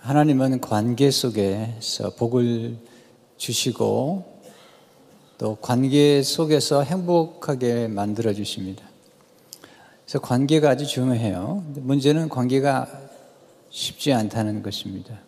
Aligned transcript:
하나님은 0.00 0.60
관계 0.62 1.10
속에서 1.10 2.10
복을 2.16 2.76
주시고 3.36 4.40
또 5.36 5.56
관계 5.56 6.22
속에서 6.22 6.82
행복하게 6.82 7.88
만들어 7.88 8.32
주십니다. 8.32 8.84
그래서 10.04 10.20
관계가 10.20 10.70
아주 10.70 10.86
중요해요. 10.86 11.64
문제는 11.76 12.30
관계가 12.30 12.88
쉽지 13.68 14.12
않다는 14.12 14.62
것입니다. 14.62 15.18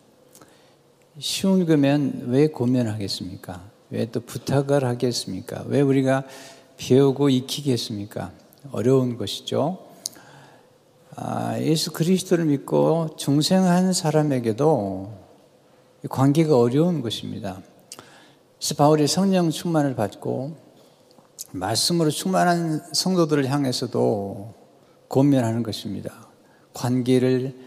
쉬운 1.18 1.66
거면 1.66 2.24
왜 2.28 2.48
고민하겠습니까? 2.48 3.70
왜 3.90 4.06
또 4.06 4.20
부탁을 4.20 4.84
하겠습니까? 4.84 5.64
왜 5.66 5.82
우리가 5.82 6.24
배우고 6.78 7.28
익히겠습니까? 7.28 8.32
어려운 8.72 9.18
것이죠. 9.18 9.91
아, 11.14 11.60
예수 11.60 11.92
그리스도를 11.92 12.46
믿고 12.46 13.16
중생한 13.16 13.92
사람에게도 13.92 15.12
관계가 16.08 16.58
어려운 16.58 17.02
것입니다. 17.02 17.60
그래서 18.58 18.74
바울이 18.76 19.06
성령 19.06 19.50
충만을 19.50 19.94
받고 19.94 20.56
말씀으로 21.50 22.10
충만한 22.10 22.80
성도들을 22.94 23.46
향해서도 23.50 24.54
고민하는 25.08 25.62
것입니다. 25.62 26.28
관계를 26.72 27.58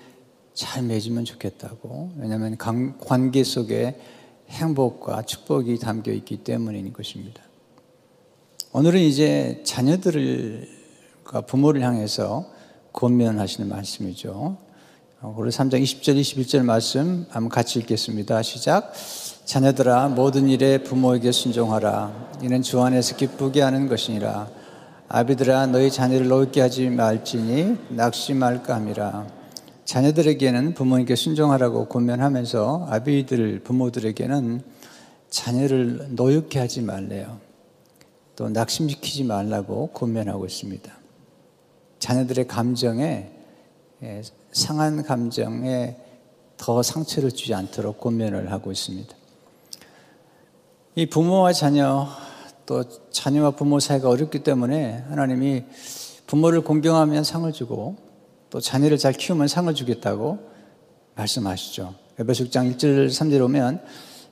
잘 0.55 0.81
맺으면 0.81 1.23
좋겠다고. 1.23 2.13
왜냐하면 2.17 2.57
관계 2.57 3.43
속에 3.43 3.99
행복과 4.49 5.21
축복이 5.21 5.77
담겨 5.77 6.11
있기 6.11 6.37
때문인 6.37 6.91
것입니다. 6.93 7.43
오늘은 8.73 9.01
이제 9.01 9.61
자녀들과 9.63 11.41
부모를 11.45 11.83
향해서 11.83 12.54
권면하시는 12.95 13.69
말씀이죠. 13.69 14.57
우리 15.21 15.49
3장 15.49 15.81
20절, 15.81 16.19
21절 16.19 16.63
말씀 16.63 17.25
한번 17.29 17.49
같이 17.49 17.79
읽겠습니다. 17.79 18.41
시작. 18.41 18.93
자녀들아 19.43 20.09
모든 20.09 20.47
일에 20.49 20.79
부모에게 20.79 21.31
순종하라. 21.31 22.39
이는 22.41 22.61
주 22.61 22.81
안에서 22.81 23.15
기쁘게 23.15 23.61
하는 23.61 23.87
것이니라. 23.87 24.47
아비들아 25.07 25.67
너희 25.67 25.91
자녀를 25.91 26.27
노게 26.27 26.61
하지 26.61 26.89
말지니 26.89 27.77
낙심할까 27.89 28.75
함이라. 28.75 29.27
자녀들에게는 29.83 30.73
부모님께 30.73 31.15
순종하라고 31.15 31.85
권면하면서 31.87 32.87
아비들 32.89 33.59
부모들에게는 33.63 34.61
자녀를 35.29 36.07
노엽게 36.11 36.59
하지 36.59 36.81
말래요. 36.81 37.39
또 38.35 38.49
낙심시키지 38.49 39.25
말라고 39.25 39.87
권면하고 39.87 40.45
있습니다. 40.45 41.04
자녀들의 41.99 42.47
감정에 42.47 43.31
예, 44.03 44.21
상한 44.51 45.03
감정에 45.03 45.97
더 46.57 46.83
상처를 46.83 47.31
주지 47.31 47.53
않도록 47.53 47.99
권면을 47.99 48.51
하고 48.51 48.71
있습니다. 48.71 49.15
이 50.95 51.05
부모와 51.07 51.53
자녀 51.53 52.07
또 52.65 52.83
자녀와 53.11 53.51
부모 53.51 53.79
사이가 53.79 54.09
어렵기 54.09 54.39
때문에 54.39 55.05
하나님이 55.09 55.63
부모를 56.25 56.61
공경하면 56.61 57.23
상을 57.23 57.51
주고 57.51 57.97
또 58.49 58.59
자녀를 58.59 58.97
잘 58.97 59.13
키우면 59.13 59.47
상을 59.47 59.73
주겠다고 59.73 60.39
말씀하시죠. 61.15 61.93
에베소 62.19 62.45
6장 62.45 62.75
1절 62.75 63.07
3절 63.07 63.43
오면 63.43 63.81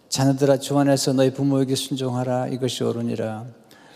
자녀들아 0.09 0.58
주 0.58 0.77
안에서 0.77 1.14
너희 1.14 1.33
부모에게 1.33 1.75
순종하라 1.75 2.48
이것이 2.48 2.83
옳으니라 2.83 3.45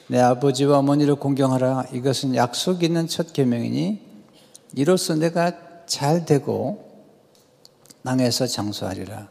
내 0.08 0.20
아버지와 0.20 0.80
어머니를 0.80 1.16
공경하라 1.16 1.88
이것은 1.92 2.36
약속 2.36 2.84
있는 2.84 3.08
첫 3.08 3.34
계명이니 3.34 4.02
이로써 4.76 5.16
내가 5.16 5.86
잘 5.86 6.26
되고 6.26 6.86
땅에서 8.04 8.48
장수하리라 8.48 9.30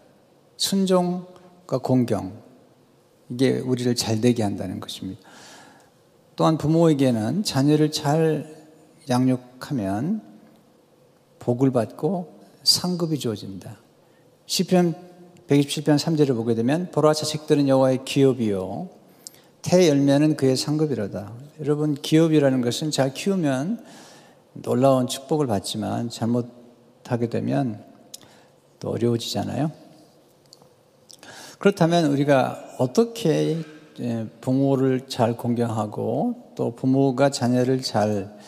순종과 0.58 1.78
공경 1.82 2.42
이게 3.30 3.58
우리를 3.58 3.94
잘 3.96 4.20
되게 4.20 4.42
한다는 4.42 4.78
것입니다. 4.80 5.20
또한 6.36 6.58
부모에게는 6.58 7.42
자녀를 7.42 7.90
잘 7.90 8.54
양육하면 9.08 10.22
복을 11.38 11.70
받고 11.72 12.40
상급이 12.62 13.18
주어진다. 13.18 13.78
시편 14.44 14.94
127편 15.48 15.96
3절을 15.96 16.36
보게 16.36 16.54
되면 16.54 16.90
보라 16.90 17.14
자식들은 17.14 17.68
여호와의 17.68 18.04
기업이요 18.04 18.88
태 19.66 19.88
열매는 19.88 20.36
그의 20.36 20.56
상급이로다. 20.56 21.32
여러분 21.58 21.94
기업이라는 21.94 22.60
것은 22.60 22.92
잘 22.92 23.12
키우면 23.12 23.84
놀라운 24.52 25.08
축복을 25.08 25.48
받지만 25.48 26.08
잘못하게 26.08 27.28
되면 27.28 27.84
또 28.78 28.90
어려워지잖아요. 28.90 29.72
그렇다면 31.58 32.12
우리가 32.12 32.76
어떻게 32.78 33.58
부모를 34.40 35.08
잘 35.08 35.36
공경하고 35.36 36.52
또 36.54 36.76
부모가 36.76 37.30
자녀를 37.30 37.82
잘 37.82 38.38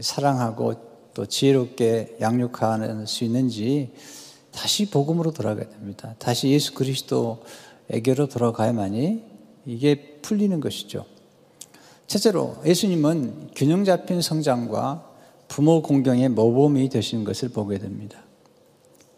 사랑하고 0.00 1.10
또 1.12 1.26
지혜롭게 1.26 2.16
양육할 2.22 3.06
수 3.06 3.24
있는지 3.24 3.92
다시 4.50 4.88
복음으로 4.88 5.32
돌아가야 5.32 5.68
됩니다. 5.68 6.14
다시 6.18 6.48
예수 6.48 6.72
그리스도에게로 6.72 8.28
돌아가야만이 8.28 9.31
이게 9.66 10.18
풀리는 10.22 10.58
것이죠. 10.60 11.04
첫째로 12.06 12.56
예수님은 12.66 13.50
균형 13.54 13.84
잡힌 13.84 14.20
성장과 14.20 15.08
부모 15.48 15.82
공경의 15.82 16.28
모범이 16.30 16.88
되시는 16.88 17.24
것을 17.24 17.50
보게 17.50 17.78
됩니다. 17.78 18.18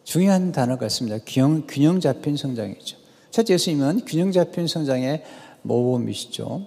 중요한 0.05 0.53
단어가 0.53 0.87
있습니다. 0.87 1.19
균형, 1.27 1.67
균형 1.67 2.01
잡힌 2.01 2.37
성장이죠. 2.37 2.99
첫째 3.31 3.55
예수님은 3.55 4.05
균형 4.05 4.33
잡힌 4.33 4.67
성장의 4.67 5.25
모범이시죠. 5.63 6.67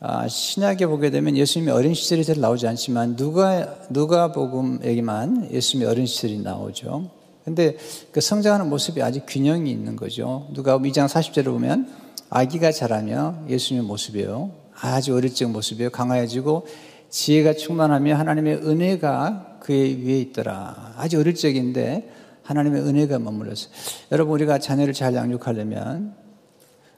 아, 0.00 0.28
신약에 0.28 0.86
보게 0.86 1.10
되면 1.10 1.36
예수님이 1.36 1.72
어린 1.72 1.94
시절이 1.94 2.24
잘 2.24 2.38
나오지 2.40 2.66
않지만 2.66 3.16
누가 3.16 3.88
누가 3.88 4.32
복음에게만 4.32 5.50
예수님이 5.52 5.88
어린 5.88 6.06
시절이 6.06 6.38
나오죠. 6.38 7.10
근데 7.44 7.76
그 8.12 8.20
성장하는 8.20 8.68
모습이 8.68 9.00
아주 9.00 9.20
균형이 9.26 9.70
있는 9.70 9.96
거죠. 9.96 10.48
누가 10.52 10.78
2장 10.78 11.08
40절을 11.08 11.44
보면 11.44 12.05
아기가 12.36 12.70
자라며 12.70 13.44
예수님의 13.48 13.86
모습이에요. 13.88 14.50
아주 14.78 15.14
어릴 15.14 15.32
적 15.32 15.50
모습이에요. 15.50 15.88
강화해지고 15.88 16.66
지혜가 17.08 17.54
충만하며 17.54 18.14
하나님의 18.14 18.56
은혜가 18.56 19.60
그의 19.60 20.04
위에 20.04 20.20
있더라. 20.20 20.92
아주 20.98 21.18
어릴 21.18 21.34
적인데 21.34 22.12
하나님의 22.42 22.82
은혜가 22.82 23.18
머물렀어요. 23.20 23.70
여러분 24.12 24.34
우리가 24.34 24.58
자녀를 24.58 24.92
잘 24.92 25.14
양육하려면 25.14 26.14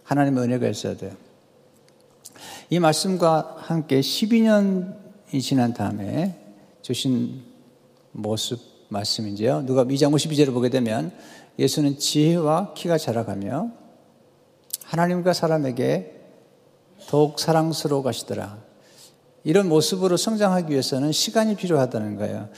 하나님의 0.02 0.42
은혜가 0.42 0.66
있어야 0.66 0.96
돼요. 0.96 1.12
이 2.70 2.80
말씀과 2.80 3.58
함께 3.58 4.00
12년이 4.00 5.40
지난 5.40 5.72
다음에 5.72 6.34
주신 6.82 7.42
모습 8.10 8.58
말씀인데요. 8.88 9.64
누가 9.64 9.84
2장 9.84 10.12
52절을 10.12 10.52
보게 10.52 10.68
되면 10.68 11.12
예수는 11.60 11.98
지혜와 12.00 12.74
키가 12.74 12.98
자라가며 12.98 13.87
하나님과 14.88 15.34
사람에게 15.34 16.14
더욱 17.08 17.38
사랑스러워 17.38 18.02
가시더라. 18.02 18.58
이런 19.44 19.68
모습으로 19.68 20.16
성장하기 20.16 20.72
위해서는 20.72 21.12
시간이 21.12 21.56
필요하다는 21.56 22.16
거예요. 22.16 22.48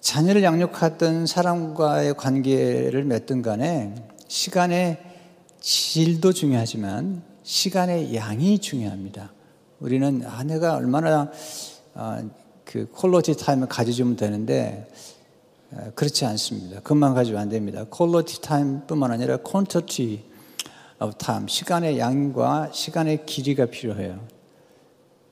자녀를 0.00 0.42
양육하던 0.42 1.26
사람과의 1.26 2.14
관계를 2.14 3.04
맺든 3.04 3.42
간에 3.42 3.94
시간의 4.26 4.98
질도 5.60 6.32
중요하지만 6.32 7.22
시간의 7.44 8.16
양이 8.16 8.58
중요합니다. 8.58 9.32
우리는 9.78 10.22
아, 10.26 10.42
내가 10.42 10.74
얼마나 10.74 11.30
아, 11.94 12.24
그 12.64 12.90
quality 12.92 13.36
time을 13.36 13.68
가져주면 13.68 14.16
되는데 14.16 14.88
아, 15.72 15.90
그렇지 15.94 16.24
않습니다. 16.24 16.80
그것만 16.80 17.14
가지고 17.14 17.38
안 17.38 17.48
됩니다. 17.48 17.84
quality 17.88 18.40
time뿐만 18.40 19.12
아니라 19.12 19.36
quantity 19.38 20.35
time, 21.18 21.46
시간의 21.48 21.98
양과 21.98 22.70
시간의 22.72 23.26
길이가 23.26 23.66
필요해요. 23.66 24.26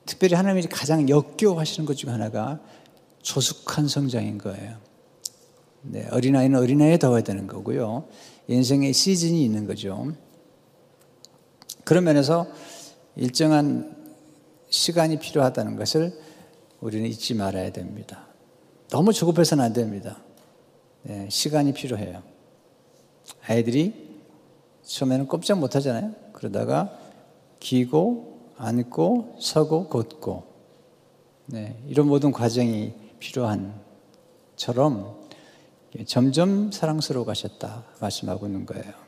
특별히 0.05 0.35
하나님이 0.35 0.67
가장 0.67 1.09
역겨워하시는 1.09 1.85
것 1.85 1.95
중 1.95 2.11
하나가 2.11 2.59
조숙한 3.21 3.87
성장인 3.87 4.37
거예요. 4.37 4.77
네, 5.81 6.07
어린아이는 6.11 6.59
어린아이에 6.59 6.99
더워야 6.99 7.21
되는 7.21 7.47
거고요. 7.47 8.07
인생의 8.47 8.93
시즌이 8.93 9.43
있는 9.43 9.65
거죠. 9.65 10.13
그런 11.83 12.03
면에서 12.03 12.47
일정한 13.15 13.95
시간이 14.69 15.19
필요하다는 15.19 15.75
것을 15.75 16.13
우리는 16.81 17.07
잊지 17.07 17.33
말아야 17.33 17.71
됩니다. 17.71 18.27
너무 18.89 19.13
조급해서는 19.13 19.63
안 19.63 19.73
됩니다. 19.73 20.21
네, 21.03 21.27
시간이 21.29 21.73
필요해요. 21.73 22.21
아이들이 23.47 24.04
처음에는 24.85 25.27
꼼짝 25.27 25.59
못 25.59 25.75
하잖아요. 25.75 26.13
그러다가 26.31 26.97
기고, 27.59 28.51
앉고, 28.57 29.37
서고, 29.39 29.87
걷고, 29.89 30.43
네, 31.47 31.77
이런 31.87 32.07
모든 32.07 32.31
과정이 32.31 32.93
필요한 33.19 33.73
처럼 34.55 35.15
점점 36.05 36.71
사랑스러워 36.71 37.25
가셨다 37.25 37.83
말씀하고 37.99 38.45
있는 38.47 38.65
거예요. 38.65 39.05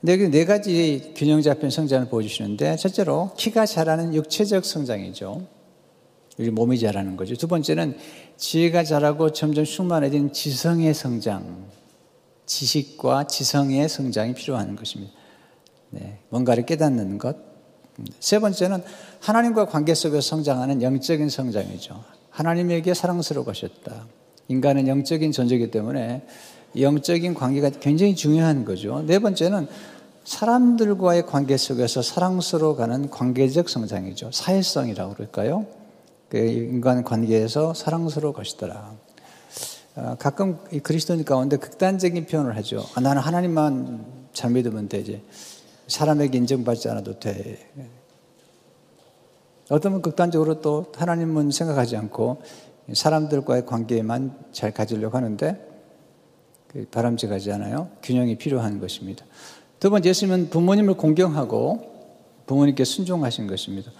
근데 0.00 0.12
여기 0.14 0.30
네 0.30 0.44
가지 0.46 1.12
균형 1.14 1.42
잡힌 1.42 1.68
성장을 1.68 2.08
보여주시는데 2.08 2.76
첫째로 2.76 3.32
키가 3.36 3.66
자라는 3.66 4.14
육체적 4.14 4.64
성장이죠. 4.64 5.46
우리 6.38 6.50
몸이 6.50 6.78
자라는 6.78 7.16
거죠. 7.16 7.36
두 7.36 7.46
번째는 7.48 7.98
지혜가 8.38 8.84
자라고 8.84 9.32
점점 9.32 9.64
충만해진 9.64 10.32
지성의 10.32 10.94
성장, 10.94 11.68
지식과 12.50 13.28
지성의 13.28 13.88
성장이 13.88 14.34
필요한 14.34 14.74
것입니다. 14.74 15.12
네, 15.90 16.18
뭔가를 16.30 16.66
깨닫는 16.66 17.18
것. 17.18 17.36
세 18.18 18.40
번째는 18.40 18.82
하나님과 19.20 19.66
관계 19.66 19.94
속에서 19.94 20.20
성장하는 20.20 20.82
영적인 20.82 21.28
성장이죠. 21.28 22.02
하나님에게 22.30 22.92
사랑스러워 22.92 23.46
하셨다. 23.48 24.06
인간은 24.48 24.88
영적인 24.88 25.30
존재이기 25.30 25.70
때문에 25.70 26.26
영적인 26.76 27.34
관계가 27.34 27.70
굉장히 27.78 28.16
중요한 28.16 28.64
거죠. 28.64 29.04
네 29.06 29.20
번째는 29.20 29.68
사람들과의 30.24 31.26
관계 31.26 31.56
속에서 31.56 32.02
사랑스러워 32.02 32.74
가는 32.74 33.10
관계적 33.10 33.68
성장이죠. 33.68 34.30
사회성이라고 34.32 35.14
그럴까요? 35.14 35.66
그 36.28 36.38
인간 36.38 37.04
관계에서 37.04 37.74
사랑스러워 37.74 38.34
가시더라. 38.34 38.96
아, 40.02 40.16
가끔 40.18 40.58
그리스도인 40.82 41.24
가운데 41.24 41.58
극단적인 41.58 42.24
표현을 42.26 42.56
하죠. 42.56 42.82
아, 42.94 43.00
나는 43.00 43.20
하나님만 43.20 44.04
잘 44.32 44.50
믿으면 44.50 44.88
되지. 44.88 45.22
사람에게 45.88 46.38
인정받지 46.38 46.88
않아도 46.88 47.18
돼. 47.18 47.58
어떤 49.68 50.00
극단적으로 50.00 50.62
또 50.62 50.86
하나님은 50.96 51.50
생각하지 51.50 51.96
않고 51.96 52.42
사람들과의 52.92 53.66
관계만 53.66 54.36
잘 54.52 54.72
가지려고 54.72 55.16
하는데 55.16 55.68
그 56.68 56.86
바람직하지 56.90 57.52
않아요. 57.52 57.90
균형이 58.02 58.38
필요한 58.38 58.80
것입니다. 58.80 59.24
두 59.80 59.90
번째 59.90 60.08
예수님은 60.08 60.50
부모님을 60.50 60.94
공경하고 60.94 61.90
부모님께 62.46 62.84
순종하신 62.84 63.46
것입니다. 63.46 63.92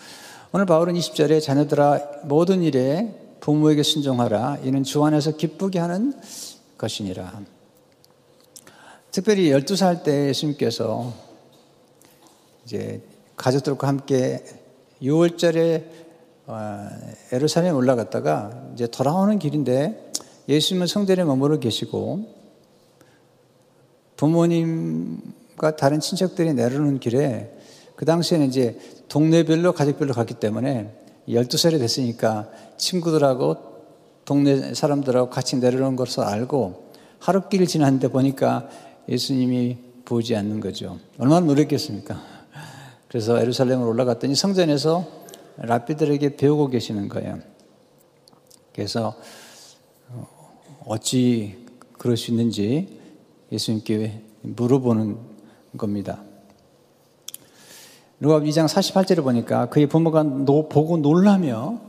오늘 0.53 0.67
바울은 0.67 0.95
20절에 0.95 1.43
자녀들아 1.43 2.23
모든 2.25 2.63
일에 2.63 3.15
부모에게 3.41 3.83
순종하라 3.83 4.59
이는 4.65 4.83
주 4.83 5.05
안에서 5.05 5.37
기쁘게 5.37 5.79
하는 5.79 6.15
것이니라. 6.79 7.41
특별히 9.11 9.51
12살 9.51 10.03
때 10.03 10.29
예수님께서 10.29 11.13
이제 12.65 13.03
가족들과 13.37 13.89
함께 13.89 14.45
6월절에 15.03 15.85
어, 16.47 16.89
에루살렘에 17.33 17.71
올라갔다가 17.71 18.71
이제 18.75 18.87
돌아오는 18.87 19.39
길인데 19.39 20.13
예수님은 20.49 20.87
성전에 20.87 21.25
머무르 21.25 21.59
계시고 21.59 22.41
부모님과 24.17 25.77
다른 25.77 26.01
친척들이 26.01 26.55
내려오는 26.55 26.99
길에 27.01 27.57
그 27.97 28.05
당시에는 28.05 28.47
이제 28.47 28.79
동네별로 29.09 29.73
가족별로 29.73 30.13
갔기 30.13 30.35
때문에 30.35 30.95
12살이 31.31 31.79
됐으니까 31.79 32.51
친구들하고 32.77 33.57
동네 34.25 34.75
사람들하고 34.75 35.31
같이 35.31 35.57
내려오는 35.57 35.97
것을 35.97 36.23
알고 36.23 36.91
하루길 37.19 37.67
지났는데 37.67 38.09
보니까 38.09 38.69
예수님이 39.09 39.79
보지 40.05 40.37
않는 40.37 40.61
거죠. 40.61 40.99
얼마나 41.19 41.47
놀랬겠습니까? 41.47 42.21
그래서 43.09 43.39
에루살렘으로 43.41 43.89
올라갔더니 43.89 44.35
성전에서 44.35 45.07
랍비들에게 45.57 46.37
배우고 46.37 46.69
계시는 46.69 47.09
거예요. 47.09 47.39
그래서 48.73 49.15
어, 50.09 50.29
어찌 50.87 51.67
그럴 51.99 52.17
수 52.17 52.31
있는지 52.31 53.01
예수님께 53.53 54.23
물어보는 54.43 55.19
겁니다. 55.77 56.23
누가 58.21 58.39
2장 58.41 58.67
48절을 58.67 59.23
보니까 59.23 59.67
그의 59.71 59.87
부모가 59.87 60.23
노, 60.23 60.69
보고 60.69 60.97
놀라며 60.97 61.81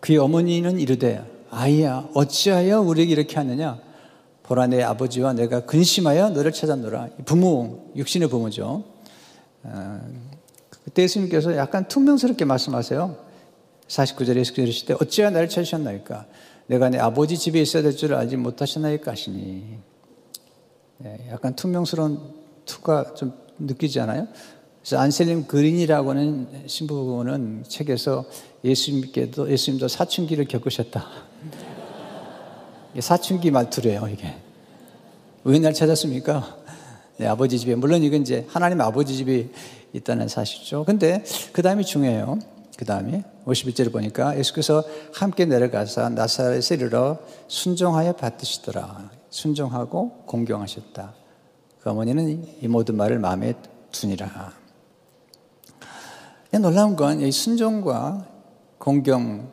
그의 0.00 0.18
어머니는 0.18 0.78
이르되 0.78 1.24
아이야 1.50 2.08
어찌하여 2.14 2.80
우리에게 2.82 3.12
이렇게 3.12 3.36
하느냐 3.36 3.80
보라 4.44 4.66
내 4.66 4.82
아버지와 4.82 5.32
내가 5.32 5.64
근심하여 5.64 6.30
너를 6.30 6.52
찾았노라 6.52 7.08
부모 7.24 7.90
육신의 7.96 8.28
부모죠 8.28 8.84
어, 9.62 10.00
그때 10.84 11.02
예수님께서 11.02 11.56
약간 11.56 11.86
퉁명스럽게 11.86 12.44
말씀하세요. 12.44 13.16
49절에 13.88 14.36
예수께서 14.36 14.62
이르실 14.62 14.86
때 14.86 14.94
어찌하여 15.00 15.30
나를 15.30 15.48
찾으셨나이까? 15.48 16.26
내가 16.66 16.88
내 16.88 16.98
아버지 16.98 17.36
집에 17.36 17.60
있어야 17.60 17.82
될 17.82 17.92
줄 17.92 18.14
알지 18.14 18.36
못하셨나이까 18.36 19.10
하시니. 19.10 19.78
네, 20.98 21.28
약간 21.30 21.54
퉁명스러운 21.54 22.20
투가 22.64 23.14
좀 23.14 23.32
느끼지 23.58 24.00
않아요? 24.00 24.28
안셀림 24.96 25.46
그린이라고 25.46 26.10
하는 26.10 26.48
신부는 26.66 27.64
책에서 27.68 28.24
예수님께도, 28.64 29.50
예수님도 29.50 29.88
사춘기를 29.88 30.46
겪으셨다. 30.46 31.04
사춘기 32.98 33.50
말투래요, 33.50 34.08
이게. 34.12 34.34
왜 35.44 35.58
날 35.58 35.72
찾았습니까? 35.72 36.58
네, 37.18 37.26
아버지 37.26 37.58
집에. 37.58 37.74
물론 37.74 38.02
이건 38.02 38.22
이제 38.22 38.46
하나님 38.48 38.80
아버지 38.80 39.16
집이 39.16 39.50
있다는 39.92 40.28
사실이죠. 40.28 40.84
근데 40.84 41.24
그 41.52 41.62
다음이 41.62 41.84
중요해요. 41.84 42.38
그 42.76 42.84
다음에 42.84 43.24
51절을 43.46 43.92
보니까 43.92 44.38
예수께서 44.38 44.82
함께 45.12 45.44
내려가서 45.44 46.08
나사렛에 46.10 46.76
이르러 46.76 47.18
순종하여 47.48 48.14
받으시더라. 48.14 49.10
순종하고 49.28 50.22
공경하셨다. 50.26 51.14
그 51.80 51.90
어머니는 51.90 52.46
이 52.62 52.68
모든 52.68 52.96
말을 52.96 53.18
마음에 53.18 53.54
두니라. 53.92 54.59
놀라운 56.58 56.96
건 56.96 57.20
이 57.20 57.30
순종과 57.30 58.26
공경, 58.78 59.48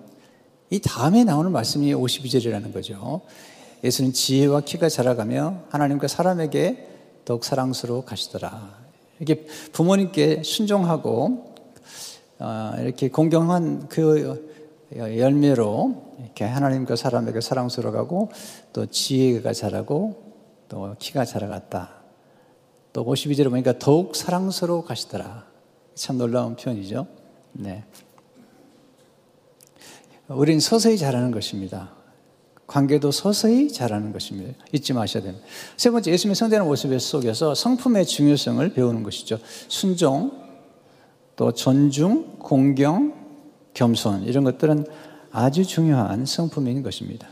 이 0.70 0.80
다음에 0.80 1.24
나오는 1.24 1.52
말씀이 1.52 1.94
52절이라는 1.94 2.74
거죠. 2.74 3.22
예수는 3.84 4.14
지혜와 4.14 4.62
키가 4.62 4.90
자라가며 4.90 5.66
하나님과 5.70 6.08
사람에게 6.08 6.88
더욱 7.26 7.46
사랑스러워 7.46 8.04
가시더라. 8.04 8.74
이렇게 9.20 9.46
부모님께 9.74 10.44
순종하고 10.44 11.56
어, 12.40 12.74
이렇게 12.80 13.10
공경한 13.10 13.88
그 13.90 14.56
열매로 14.96 16.16
이렇게 16.24 16.46
하나님과 16.46 16.96
사람에게 16.96 17.42
사랑스러워가고 17.42 18.32
또 18.74 18.86
지혜가 18.86 19.54
자라고 19.54 20.34
또 20.70 20.96
키가 20.98 21.26
자라갔다. 21.26 21.92
또 22.94 23.06
52절에 23.06 23.50
보니까 23.50 23.78
더욱 23.78 24.16
사랑스러워 24.16 24.84
가시더라. 24.84 25.47
참 25.98 26.18
놀라운 26.18 26.56
표현이죠. 26.56 27.08
네. 27.54 27.84
우린 30.28 30.60
서서히 30.60 30.98
자라는 30.98 31.32
것입니다. 31.32 31.92
관계도 32.68 33.12
서서히 33.12 33.72
자라는 33.72 34.12
것입니다. 34.12 34.54
잊지 34.72 34.94
마셔야 34.94 35.24
됩니다. 35.24 35.46
세 35.78 35.90
번째, 35.90 36.12
예수님의 36.12 36.36
성대하는 36.36 36.68
모습 36.68 36.98
속에서 37.00 37.56
성품의 37.56 38.06
중요성을 38.06 38.74
배우는 38.74 39.04
것이죠. 39.04 39.40
순종, 39.70 40.32
또 41.36 41.54
존중, 41.54 42.38
공경, 42.40 43.14
겸손, 43.74 44.24
이런 44.24 44.44
것들은 44.44 44.86
아주 45.32 45.66
중요한 45.66 46.26
성품인 46.26 46.84
것입니다. 46.84 47.28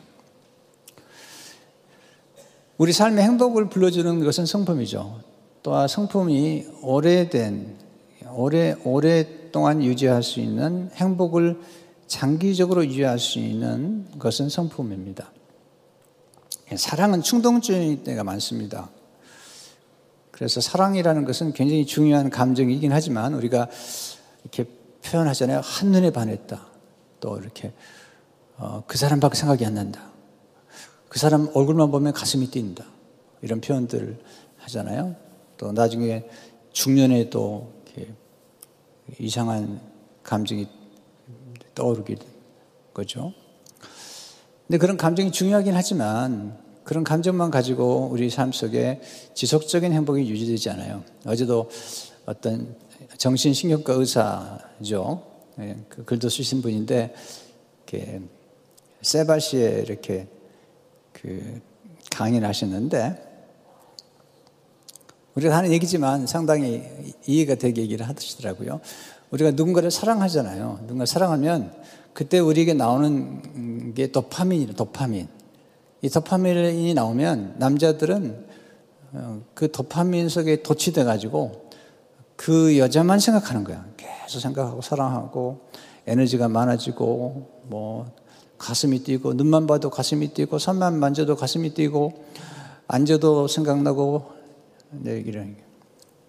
우리 2.77 2.93
삶의 2.93 3.23
행복을 3.23 3.69
불러주는 3.69 4.23
것은 4.23 4.45
성품이죠. 4.45 5.21
또한 5.63 5.87
성품이 5.87 6.65
오래된, 6.81 7.84
오래, 8.35 8.75
오랫동안 8.83 9.81
유지할 9.81 10.21
수 10.21 10.41
있는 10.41 10.89
행복을 10.93 11.59
장기적으로 12.07 12.85
유지할 12.85 13.17
수 13.17 13.39
있는 13.39 14.05
것은 14.19 14.49
성품입니다. 14.49 15.31
사랑은 16.75 17.21
충동적인 17.21 18.03
때가 18.03 18.23
많습니다. 18.23 18.89
그래서 20.31 20.59
사랑이라는 20.59 21.23
것은 21.23 21.53
굉장히 21.53 21.85
중요한 21.85 22.29
감정이긴 22.29 22.91
하지만 22.91 23.33
우리가 23.35 23.69
이렇게 24.43 24.65
표현하잖아요. 25.05 25.61
한눈에 25.63 26.11
반했다. 26.11 26.65
또 27.21 27.37
이렇게 27.37 27.71
어, 28.57 28.83
그 28.85 28.97
사람밖에 28.97 29.35
생각이 29.35 29.65
안 29.65 29.75
난다. 29.75 30.11
그 31.07 31.19
사람 31.19 31.49
얼굴만 31.53 31.89
보면 31.89 32.11
가슴이 32.11 32.51
뛴다. 32.51 32.83
이런 33.41 33.61
표현들을 33.61 34.19
하잖아요. 34.57 35.15
또 35.57 35.71
나중에 35.71 36.27
중년에 36.73 37.29
또이 37.29 38.24
상한 39.29 39.79
감정이 40.23 40.67
떠오르게 41.73 42.15
된 42.15 42.27
거죠. 42.93 43.33
근데 44.67 44.77
그런 44.77 44.97
감정이 44.97 45.31
중요하긴 45.31 45.75
하지만 45.75 46.57
그런 46.83 47.03
감정만 47.03 47.51
가지고 47.51 48.09
우리 48.11 48.29
삶 48.29 48.51
속에 48.51 49.01
지속적인 49.33 49.91
행복이 49.91 50.29
유지되지 50.29 50.69
않아요. 50.71 51.03
어제도 51.25 51.69
어떤 52.25 52.75
정신신경과 53.17 53.93
의사죠. 53.93 55.23
예, 55.59 55.77
그 55.89 56.03
글도 56.03 56.29
쓰신 56.29 56.61
분인데, 56.61 57.13
이렇게 57.87 58.21
세바시에 59.01 59.83
이렇게 59.85 60.27
그 61.13 61.61
강의를 62.11 62.47
하셨는데 62.47 63.34
우리가 65.35 65.55
하는 65.57 65.71
얘기지만 65.71 66.27
상당히 66.27 66.83
이해가 67.27 67.55
되게 67.55 67.81
얘기를 67.81 68.07
하시더라고요. 68.07 68.79
우리가 69.31 69.51
누군가를 69.51 69.91
사랑하잖아요. 69.91 70.79
누군가 70.83 71.05
사랑하면 71.05 71.73
그때 72.13 72.39
우리에게 72.39 72.73
나오는 72.73 73.93
게 73.93 74.11
도파민이에요. 74.11 74.73
도파민. 74.73 75.27
이 76.01 76.09
도파민이 76.09 76.93
나오면 76.93 77.55
남자들은 77.57 78.45
어, 79.13 79.41
그 79.53 79.71
도파민 79.71 80.29
속에 80.29 80.61
도취돼 80.61 81.03
가지고 81.03 81.69
그 82.35 82.77
여자만 82.77 83.19
생각하는 83.19 83.63
거야. 83.63 83.85
계속 83.97 84.39
생각하고 84.39 84.81
사랑하고 84.81 85.61
에너지가 86.07 86.47
많아지고 86.47 87.63
뭐 87.63 88.05
가슴이 88.57 89.03
뛰고 89.03 89.33
눈만 89.33 89.67
봐도 89.67 89.89
가슴이 89.89 90.33
뛰고 90.33 90.59
손만 90.59 90.99
만져도 90.99 91.35
가슴이 91.35 91.73
뛰고 91.73 92.13
앉아도 92.87 93.47
생각나고 93.47 94.34
네, 94.91 95.19
이런 95.19 95.55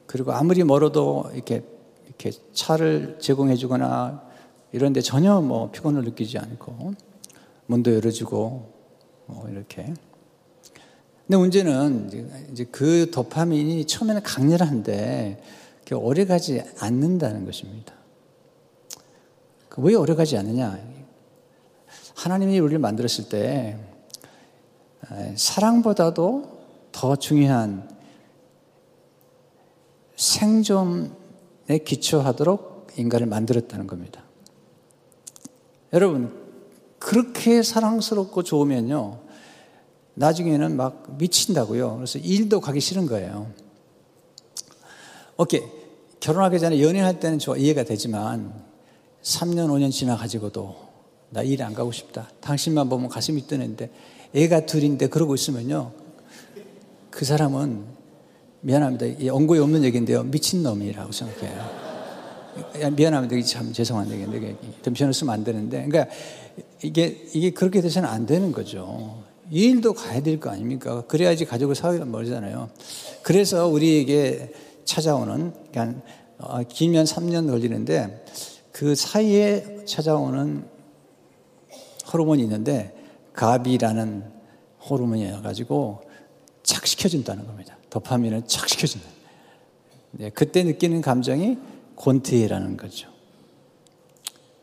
그리고 0.06 0.32
아무리 0.32 0.62
멀어도 0.64 1.30
이렇게 1.34 1.62
이렇게 2.06 2.30
차를 2.52 3.18
제공해 3.20 3.56
주거나 3.56 4.22
이런 4.72 4.92
데 4.92 5.00
전혀 5.00 5.40
뭐 5.40 5.70
피곤을 5.70 6.04
느끼지 6.04 6.38
않고 6.38 6.94
문도 7.66 7.94
열어 7.94 8.10
주고 8.10 8.72
뭐 9.26 9.48
이렇게 9.48 9.92
근데 11.26 11.36
문제는 11.36 12.50
이제 12.52 12.64
그 12.70 13.10
도파민이 13.10 13.86
처음에는 13.86 14.22
강렬한데 14.22 15.42
오래 15.94 16.24
가지 16.24 16.62
않는다는 16.78 17.44
것입니다. 17.44 17.92
그왜 19.68 19.94
오래 19.94 20.14
가지 20.14 20.36
않느냐? 20.36 20.78
하나님이 22.14 22.58
우리를 22.60 22.78
만들었을 22.78 23.28
때 23.28 23.78
사랑보다도 25.34 26.56
더 26.92 27.16
중요한 27.16 27.95
생존에 30.16 31.78
기초하도록 31.84 32.88
인간을 32.96 33.26
만들었다는 33.26 33.86
겁니다. 33.86 34.22
여러분, 35.92 36.34
그렇게 36.98 37.62
사랑스럽고 37.62 38.42
좋으면요, 38.42 39.20
나중에는 40.14 40.76
막 40.76 41.16
미친다고요. 41.18 41.96
그래서 41.96 42.18
일도 42.18 42.60
가기 42.60 42.80
싫은 42.80 43.06
거예요. 43.06 43.52
오케이. 45.36 45.62
결혼하기 46.20 46.58
전에 46.58 46.80
연애할 46.82 47.20
때는 47.20 47.38
저 47.38 47.56
이해가 47.56 47.84
되지만 47.84 48.52
3년, 49.22 49.68
5년 49.68 49.92
지나가지고도 49.92 50.86
나 51.30 51.42
일 51.42 51.62
안 51.62 51.74
가고 51.74 51.92
싶다. 51.92 52.30
당신만 52.40 52.88
보면 52.88 53.08
가슴이 53.10 53.46
뜨는데 53.46 53.90
애가 54.34 54.66
둘인데 54.66 55.08
그러고 55.08 55.34
있으면요. 55.34 55.92
그 57.10 57.24
사람은 57.24 57.84
미안합니다. 58.60 59.32
언고에 59.32 59.58
없는 59.60 59.84
얘기인데요. 59.84 60.22
미친놈이라고 60.24 61.12
생각해요. 61.12 61.86
미안합니다. 62.96 63.46
참 63.46 63.72
죄송한 63.72 64.10
얘기인데 64.10 64.56
좀 64.82 64.94
표현을 64.94 65.12
쓰면 65.14 65.32
안 65.32 65.44
되는데 65.44 65.86
그러니까 65.86 66.14
이게 66.82 67.26
이게 67.34 67.50
그렇게 67.50 67.80
돼서는 67.80 68.08
안 68.08 68.26
되는 68.26 68.50
거죠. 68.52 69.22
이 69.50 69.66
일도 69.66 69.92
가야 69.94 70.20
될 70.22 70.40
거 70.40 70.50
아닙니까? 70.50 71.02
그래야지 71.02 71.44
가족을 71.44 71.74
사회가 71.74 72.04
멀잖아요. 72.04 72.68
그래서 73.22 73.68
우리에게 73.68 74.52
찾아오는 74.84 75.52
그러니까 75.70 76.00
어, 76.38 76.62
길면 76.62 77.04
3년 77.04 77.48
걸리는데 77.48 78.24
그 78.72 78.94
사이에 78.94 79.84
찾아오는 79.86 80.64
호르몬이 82.12 82.42
있는데 82.42 82.94
가비라는 83.34 84.24
호르몬이어 84.88 85.42
가지고 85.42 86.02
착시켜준다는 86.62 87.46
겁니다. 87.46 87.75
도파민을 87.96 88.42
착 88.46 88.68
시켜준다. 88.68 89.08
네, 90.12 90.28
그때 90.30 90.62
느끼는 90.62 91.00
감정이 91.00 91.56
곤티라는 91.94 92.76
거죠. 92.76 93.08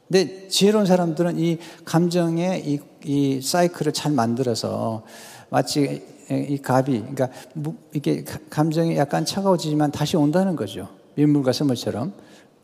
근데 0.08 0.48
지혜로운 0.48 0.86
사람들은 0.86 1.40
이 1.40 1.58
감정의 1.84 2.64
이, 2.70 2.80
이 3.06 3.42
사이클을 3.42 3.92
잘 3.94 4.12
만들어서 4.12 5.04
마치 5.50 6.04
이 6.30 6.60
갑이, 6.60 7.00
그러니까 7.00 7.30
이게 7.94 8.24
감정이 8.52 8.98
약간 8.98 9.26
차가워지지만 9.26 9.92
다시 9.92 10.16
온다는 10.16 10.56
거죠. 10.56 10.90
민물과 11.16 11.54
선물처럼. 11.54 12.14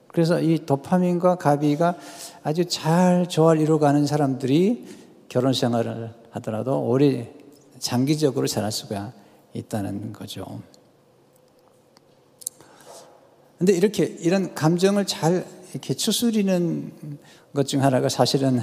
그래서 0.07 0.39
이 0.39 0.65
도파민과 0.67 1.35
가비가 1.35 1.95
아주 2.43 2.65
잘 2.65 3.27
조화를 3.27 3.61
이루어가는 3.61 4.05
사람들이 4.05 4.85
결혼 5.29 5.53
생활을 5.53 6.13
하더라도 6.29 6.79
오래 6.83 7.31
장기적으로 7.79 8.45
자랄 8.45 8.71
수가 8.71 9.13
있다는 9.53 10.13
거죠. 10.13 10.61
근데 13.57 13.73
이렇게 13.73 14.05
이런 14.05 14.55
감정을 14.55 15.05
잘 15.05 15.45
이렇게 15.71 15.93
추스리는 15.93 17.19
것 17.53 17.63
중 17.63 17.83
하나가 17.83 18.09
사실은 18.09 18.61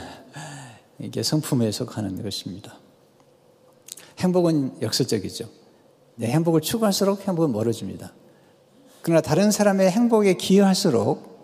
이게 0.98 1.22
성품에 1.22 1.70
속하는 1.70 2.22
것입니다. 2.22 2.78
행복은 4.18 4.80
역설적이죠. 4.80 5.48
내 6.14 6.28
행복을 6.28 6.62
추구할수록 6.62 7.26
행복은 7.28 7.52
멀어집니다. 7.52 8.14
그러나 9.02 9.20
다른 9.20 9.50
사람의 9.50 9.90
행복에 9.90 10.34
기여할수록 10.34 11.36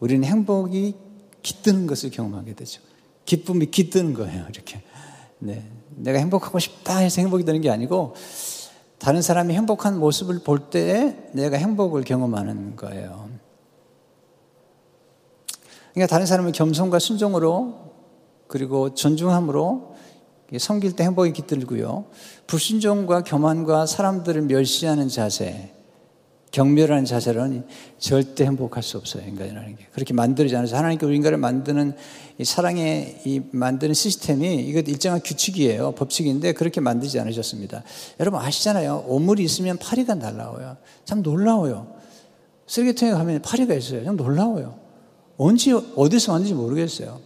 우리는 0.00 0.24
행복이 0.26 0.94
깃드는 1.42 1.86
것을 1.86 2.10
경험하게 2.10 2.54
되죠. 2.54 2.82
기쁨이 3.24 3.70
깃드는 3.70 4.14
거예요, 4.14 4.46
이렇게. 4.50 4.82
네. 5.38 5.64
내가 5.98 6.18
행복하고 6.18 6.58
싶다 6.58 6.98
해서 6.98 7.20
행복이 7.20 7.44
되는 7.44 7.60
게 7.60 7.70
아니고 7.70 8.14
다른 8.98 9.22
사람이 9.22 9.54
행복한 9.54 9.98
모습을 9.98 10.40
볼때 10.40 11.30
내가 11.32 11.56
행복을 11.56 12.02
경험하는 12.02 12.76
거예요. 12.76 13.28
그러니까 15.92 16.10
다른 16.10 16.26
사람을 16.26 16.52
겸손과 16.52 16.98
순종으로 16.98 17.88
그리고 18.46 18.94
존중함으로 18.94 19.96
섬길 20.56 20.96
때 20.96 21.04
행복이 21.04 21.32
깃들고요. 21.32 22.06
불순종과 22.46 23.22
교만과 23.22 23.86
사람들을 23.86 24.42
멸시하는 24.42 25.08
자세, 25.08 25.74
경멸하는 26.50 27.04
자세로는 27.04 27.66
절대 27.98 28.44
행복할 28.44 28.82
수 28.82 28.96
없어요, 28.96 29.24
인간이라는 29.26 29.76
게. 29.76 29.86
그렇게 29.92 30.14
만들지 30.14 30.56
않아서 30.56 30.76
하나님께 30.76 31.04
우리 31.04 31.16
인간을 31.16 31.38
만드는 31.38 31.94
이 32.38 32.44
사랑의 32.44 33.20
이 33.24 33.42
만드는 33.50 33.94
시스템이 33.94 34.56
이것 34.66 34.88
일정한 34.88 35.20
규칙이에요. 35.22 35.92
법칙인데 35.92 36.52
그렇게 36.52 36.80
만들지 36.80 37.20
않으셨습니다. 37.20 37.82
여러분 38.20 38.40
아시잖아요. 38.40 39.04
오물이 39.06 39.42
있으면 39.44 39.76
파리가 39.78 40.14
날라와요. 40.14 40.76
참 41.04 41.22
놀라워요. 41.22 41.94
쓰레기통에 42.66 43.12
가면 43.12 43.42
파리가 43.42 43.74
있어요. 43.74 44.04
참 44.04 44.16
놀라워요. 44.16 44.78
언제, 45.36 45.72
어디서 45.72 46.32
왔는지 46.32 46.54
모르겠어요. 46.54 47.20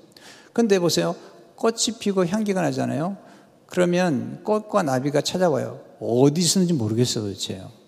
근데 0.53 0.79
보세요. 0.79 1.15
꽃이 1.57 1.99
피고 1.99 2.27
향기가 2.27 2.61
나잖아요. 2.61 3.17
그러면 3.67 4.41
꽃과 4.45 4.83
나비가 4.83 5.21
찾아와요. 5.21 5.81
어디서 6.01 6.61
있는지 6.61 6.75
모르겠어요, 6.75 7.25
도대체요. 7.25 7.82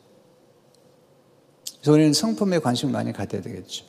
그래서 1.85 1.93
우리는 1.93 2.15
성품에 2.15 2.61
관심을 2.61 2.95
많이 2.95 3.13
갖아야 3.13 3.43
되겠죠. 3.43 3.85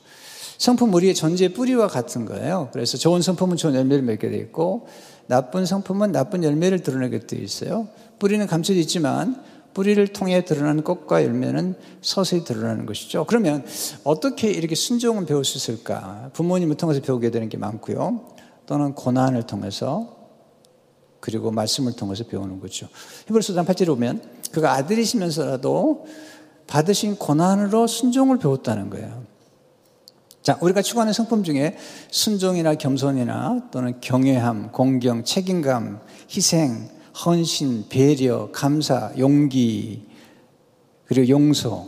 성품 0.58 0.94
우리의 0.94 1.16
존재 1.16 1.54
뿌리와 1.54 1.88
같은 1.88 2.26
거예요. 2.26 2.70
그래서 2.74 2.98
좋은 2.98 3.22
성품은 3.22 3.56
좋은 3.56 3.74
열매를 3.74 4.04
맺게 4.04 4.30
되어 4.30 4.40
있고 4.42 4.88
나쁜 5.28 5.66
성품은 5.66 6.12
나쁜 6.12 6.44
열매를 6.44 6.84
드러내게 6.84 7.20
되어 7.20 7.40
있어요. 7.40 7.88
뿌리는 8.20 8.46
감춰져 8.48 8.82
있지만 8.82 9.42
뿌리를 9.74 10.06
통해 10.10 10.44
드러나는 10.44 10.84
꽃과 10.84 11.24
열매는 11.24 11.76
서서히 12.02 12.44
드러나는 12.44 12.86
것이죠. 12.86 13.24
그러면 13.28 13.66
어떻게 14.04 14.50
이렇게 14.50 14.76
순종을 14.76 15.26
배울 15.26 15.46
수 15.46 15.58
있을까? 15.58 16.32
부모님을 16.34 16.76
통해서 16.76 17.00
배우게 17.00 17.32
되는 17.32 17.48
게 17.48 17.58
많고요. 17.58 18.26
또는 18.66 18.94
고난을 18.94 19.44
통해서 19.44 20.18
그리고 21.22 21.50
말씀을 21.50 21.94
통해서 21.94 22.26
배우는 22.26 22.60
거죠. 22.60 22.90
히브리서 23.28 23.54
3 23.54 23.66
8절에 23.66 23.88
보면 23.88 24.22
그가 24.52 24.74
아들이시면서라도 24.74 26.06
받으신 26.68 27.18
고난으로 27.18 27.88
순종을 27.88 28.40
배웠다는 28.40 28.90
거예요. 28.90 29.24
자, 30.42 30.58
우리가 30.62 30.82
추구하는 30.82 31.12
성품 31.12 31.44
중에 31.44 31.76
순종이나 32.12 32.76
겸손이나 32.76 33.70
또는 33.72 34.00
경외함, 34.00 34.72
공경, 34.72 35.24
책임감, 35.24 36.02
희생, 36.30 36.90
헌신, 37.26 37.86
배려, 37.90 38.52
감사, 38.52 39.12
용기, 39.18 40.06
그리고 41.08 41.30
용서. 41.30 41.88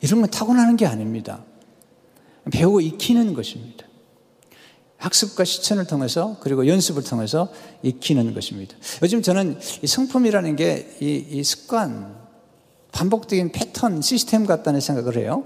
이런 0.00 0.20
건 0.20 0.30
타고나는 0.30 0.76
게 0.76 0.86
아닙니다. 0.86 1.44
배우고 2.52 2.80
익히는 2.80 3.34
것입니다. 3.34 3.86
학습과 4.98 5.44
실천을 5.44 5.86
통해서 5.86 6.36
그리고 6.40 6.66
연습을 6.66 7.02
통해서 7.02 7.48
익히는 7.82 8.34
것입니다. 8.34 8.76
요즘 9.02 9.22
저는 9.22 9.58
이 9.82 9.86
성품이라는 9.86 10.56
게 10.56 10.96
이, 11.00 11.26
이 11.30 11.42
습관, 11.42 12.19
반복적인 12.92 13.52
패턴, 13.52 14.02
시스템 14.02 14.46
같다는 14.46 14.80
생각을 14.80 15.16
해요. 15.16 15.44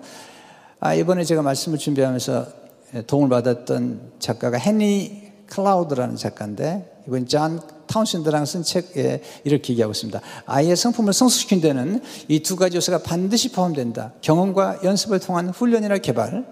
아, 0.81 0.95
이번에 0.95 1.25
제가 1.25 1.43
말씀을 1.43 1.79
준비하면서 1.79 2.47
도움을 3.07 3.29
받았던 3.29 4.13
작가가 4.19 4.59
헨리 4.59 5.33
클라우드라는 5.47 6.17
작가인데, 6.17 7.03
이건 7.07 7.27
존 7.27 7.61
타운센드랑 7.87 8.47
쓴 8.47 8.63
책에 8.63 9.23
이렇게 9.45 9.73
얘기하고 9.75 9.93
있습니다. 9.93 10.21
아이의 10.47 10.75
성품을 10.75 11.13
성숙시킨 11.13 11.61
데는 11.61 12.03
이 12.29 12.41
두 12.41 12.57
가지 12.57 12.77
요소가 12.77 13.03
반드시 13.03 13.53
포함된다. 13.53 14.13
경험과 14.21 14.81
연습을 14.85 15.21
통한 15.21 15.51
훈련이나 15.51 15.99
개발, 15.99 16.47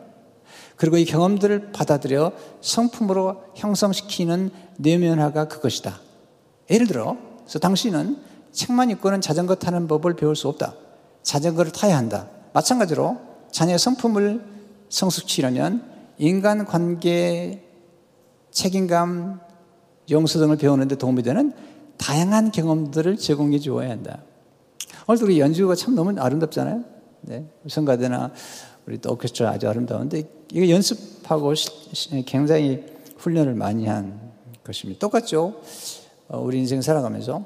그리고 0.76 0.96
이 0.98 1.04
경험들을 1.04 1.72
받아들여 1.72 2.32
성품으로 2.60 3.42
형성시키는 3.54 4.50
내면화가 4.78 5.48
그것이다. 5.48 6.00
예를 6.70 6.86
들어, 6.86 7.16
그래서 7.40 7.58
당신은 7.58 8.16
책만 8.52 8.90
읽고는 8.90 9.20
자전거 9.20 9.54
타는 9.54 9.88
법을 9.88 10.14
배울 10.14 10.36
수 10.36 10.48
없다. 10.48 10.74
자전거를 11.22 11.72
타야 11.72 11.96
한다. 11.96 12.28
마찬가지로 12.52 13.18
자녀의 13.50 13.78
성품을 13.78 14.42
성숙시키려면 14.88 15.82
인간 16.18 16.64
관계, 16.64 17.64
책임감, 18.50 19.40
용서 20.10 20.38
등을 20.38 20.56
배우는데 20.56 20.96
도움이 20.96 21.22
되는 21.22 21.52
다양한 21.96 22.50
경험들을 22.52 23.16
제공해 23.16 23.58
주어야 23.58 23.90
한다. 23.90 24.22
오늘도 25.06 25.26
우리 25.26 25.40
연주가 25.40 25.74
참 25.74 25.94
너무 25.94 26.18
아름답잖아요. 26.18 26.84
네. 27.22 27.46
성가대나 27.66 28.32
우리 28.86 28.98
또 28.98 29.12
오케스트라 29.12 29.50
아주 29.50 29.68
아름다운데 29.68 30.24
이거 30.52 30.68
연습하고 30.68 31.54
굉장히 32.26 32.84
훈련을 33.16 33.54
많이 33.54 33.86
한 33.86 34.32
것입니다. 34.64 34.98
똑같죠? 35.00 35.60
어, 36.28 36.40
우리 36.40 36.58
인생 36.58 36.82
살아가면서 36.82 37.44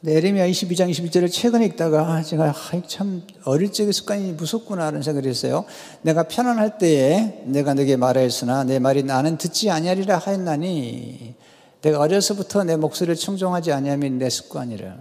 네, 0.00 0.12
에레미야 0.12 0.46
22장 0.46 0.88
21절을 0.92 1.28
최근에 1.28 1.66
읽다가 1.66 2.22
제가 2.22 2.54
참 2.86 3.24
어릴 3.44 3.72
적의 3.72 3.92
습관이 3.92 4.34
무섭구나 4.34 4.86
하는 4.86 5.02
생각을 5.02 5.28
했어요. 5.28 5.64
내가 6.02 6.28
편안할 6.28 6.78
때에 6.78 7.42
내가 7.46 7.74
내게 7.74 7.96
말하였으나 7.96 8.62
내 8.62 8.78
말이 8.78 9.02
나는 9.02 9.38
듣지 9.38 9.70
아니하리라 9.70 10.18
하였나니 10.18 11.34
내가 11.82 11.98
어려서부터 11.98 12.62
내 12.62 12.76
목소리를 12.76 13.16
청종하지 13.16 13.72
아니하면 13.72 14.18
내 14.18 14.30
습관이라. 14.30 14.98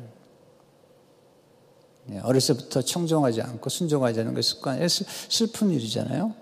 네, 2.05 2.19
어려서부터 2.23 2.81
청종하지 2.81 3.43
않고 3.43 3.69
순종하지 3.69 4.21
않는 4.21 4.33
그 4.33 4.41
습관. 4.41 4.79
슬픈 4.89 5.69
일이잖아요. 5.69 6.33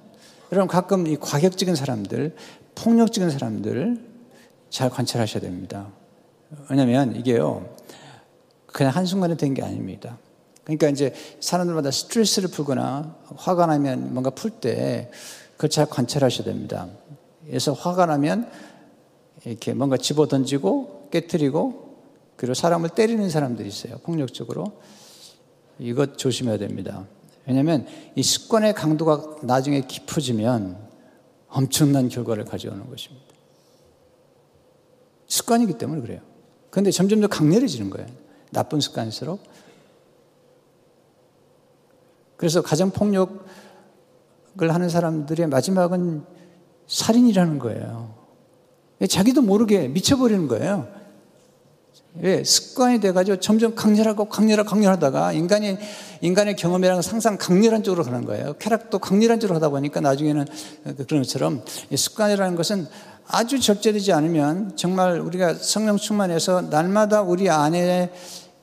여러분 0.53 0.69
가끔 0.69 1.07
이 1.07 1.17
과격적인 1.17 1.75
사람들, 1.75 2.33
폭력적인 2.75 3.31
사람들 3.31 4.01
잘 4.69 4.89
관찰하셔야 4.89 5.41
됩니다. 5.41 5.89
왜냐하면 6.69 7.17
이게요. 7.17 7.75
그냥 8.75 8.93
한순간에 8.93 9.37
된 9.37 9.53
게 9.53 9.63
아닙니다. 9.63 10.17
그러니까 10.65 10.89
이제 10.89 11.13
사람들마다 11.39 11.91
스트레스를 11.91 12.49
풀거나 12.49 13.15
화가 13.37 13.67
나면 13.67 14.13
뭔가 14.13 14.31
풀 14.31 14.51
때 14.51 15.09
그걸 15.53 15.69
잘 15.69 15.85
관찰하셔야 15.85 16.43
됩니다. 16.43 16.89
그래서 17.47 17.71
화가 17.71 18.05
나면 18.05 18.51
이렇게 19.45 19.73
뭔가 19.73 19.95
집어 19.95 20.27
던지고 20.27 21.07
깨뜨리고 21.09 21.95
그리고 22.35 22.53
사람을 22.53 22.89
때리는 22.89 23.29
사람들이 23.29 23.65
있어요. 23.69 23.97
폭력적으로. 23.99 24.81
이것 25.79 26.17
조심해야 26.17 26.57
됩니다. 26.57 27.05
왜냐하면 27.47 27.87
이 28.15 28.23
습관의 28.23 28.73
강도가 28.73 29.37
나중에 29.41 29.81
깊어지면 29.87 30.77
엄청난 31.47 32.09
결과를 32.09 32.43
가져오는 32.43 32.89
것입니다. 32.89 33.25
습관이기 35.27 35.77
때문에 35.77 36.01
그래요. 36.01 36.19
그런데 36.71 36.91
점점 36.91 37.21
더 37.21 37.27
강렬해지는 37.27 37.89
거예요. 37.89 38.24
나쁜 38.55 38.79
습관일수록. 38.79 39.43
그래서 42.37 42.61
가정폭력을 42.61 43.37
하는 44.59 44.89
사람들의 44.89 45.47
마지막은 45.47 46.23
살인이라는 46.87 47.59
거예요. 47.59 48.15
자기도 49.09 49.41
모르게 49.41 49.89
미쳐버리는 49.89 50.47
거예요. 50.47 50.87
왜? 52.21 52.45
습관이 52.45 53.01
돼가지고 53.01 53.41
점점 53.41 53.75
강렬하고 53.75 54.25
강렬하고 54.25 54.69
강렬하다가 54.69 55.33
인간이, 55.33 55.77
인간의 56.21 56.55
경험이랑 56.55 57.01
항상 57.03 57.37
강렬한 57.37 57.83
쪽으로 57.83 58.03
가는 58.05 58.23
거예요. 58.23 58.53
쾌락도 58.57 58.99
강렬한 58.99 59.41
쪽으로 59.41 59.55
하다 59.55 59.69
보니까 59.69 59.99
나중에는 59.99 60.45
그런 61.07 61.23
것처럼 61.23 61.65
습관이라는 61.93 62.55
것은 62.55 62.87
아주 63.27 63.59
절제되지 63.59 64.13
않으면 64.13 64.77
정말 64.77 65.19
우리가 65.19 65.55
성령 65.55 65.97
충만해서 65.97 66.61
날마다 66.61 67.21
우리 67.21 67.49
안에 67.49 68.13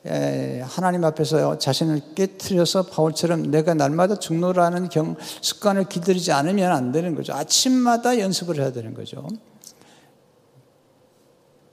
하나님 0.05 1.05
앞에서 1.05 1.59
자신을 1.59 2.15
깨뜨려서 2.15 2.87
바울처럼 2.87 3.51
내가 3.51 3.75
날마다 3.75 4.19
죽노라는 4.19 4.89
경, 4.89 5.17
습관을 5.41 5.89
기다리지 5.89 6.33
않으면 6.33 6.73
안 6.73 6.91
되는 6.91 7.15
거죠. 7.15 7.33
아침마다 7.35 8.19
연습을 8.19 8.57
해야 8.57 8.73
되는 8.73 8.95
거죠. 8.95 9.29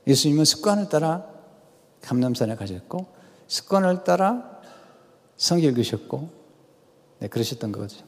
예수님은 0.06 0.46
습관을 0.46 0.90
따라 0.90 1.26
감남산에 2.02 2.56
가셨고, 2.56 3.08
습관을 3.48 4.04
따라 4.04 4.60
성경 5.38 5.70
읽으셨고, 5.72 6.30
네, 7.20 7.28
그러셨던 7.28 7.72
거죠. 7.72 8.06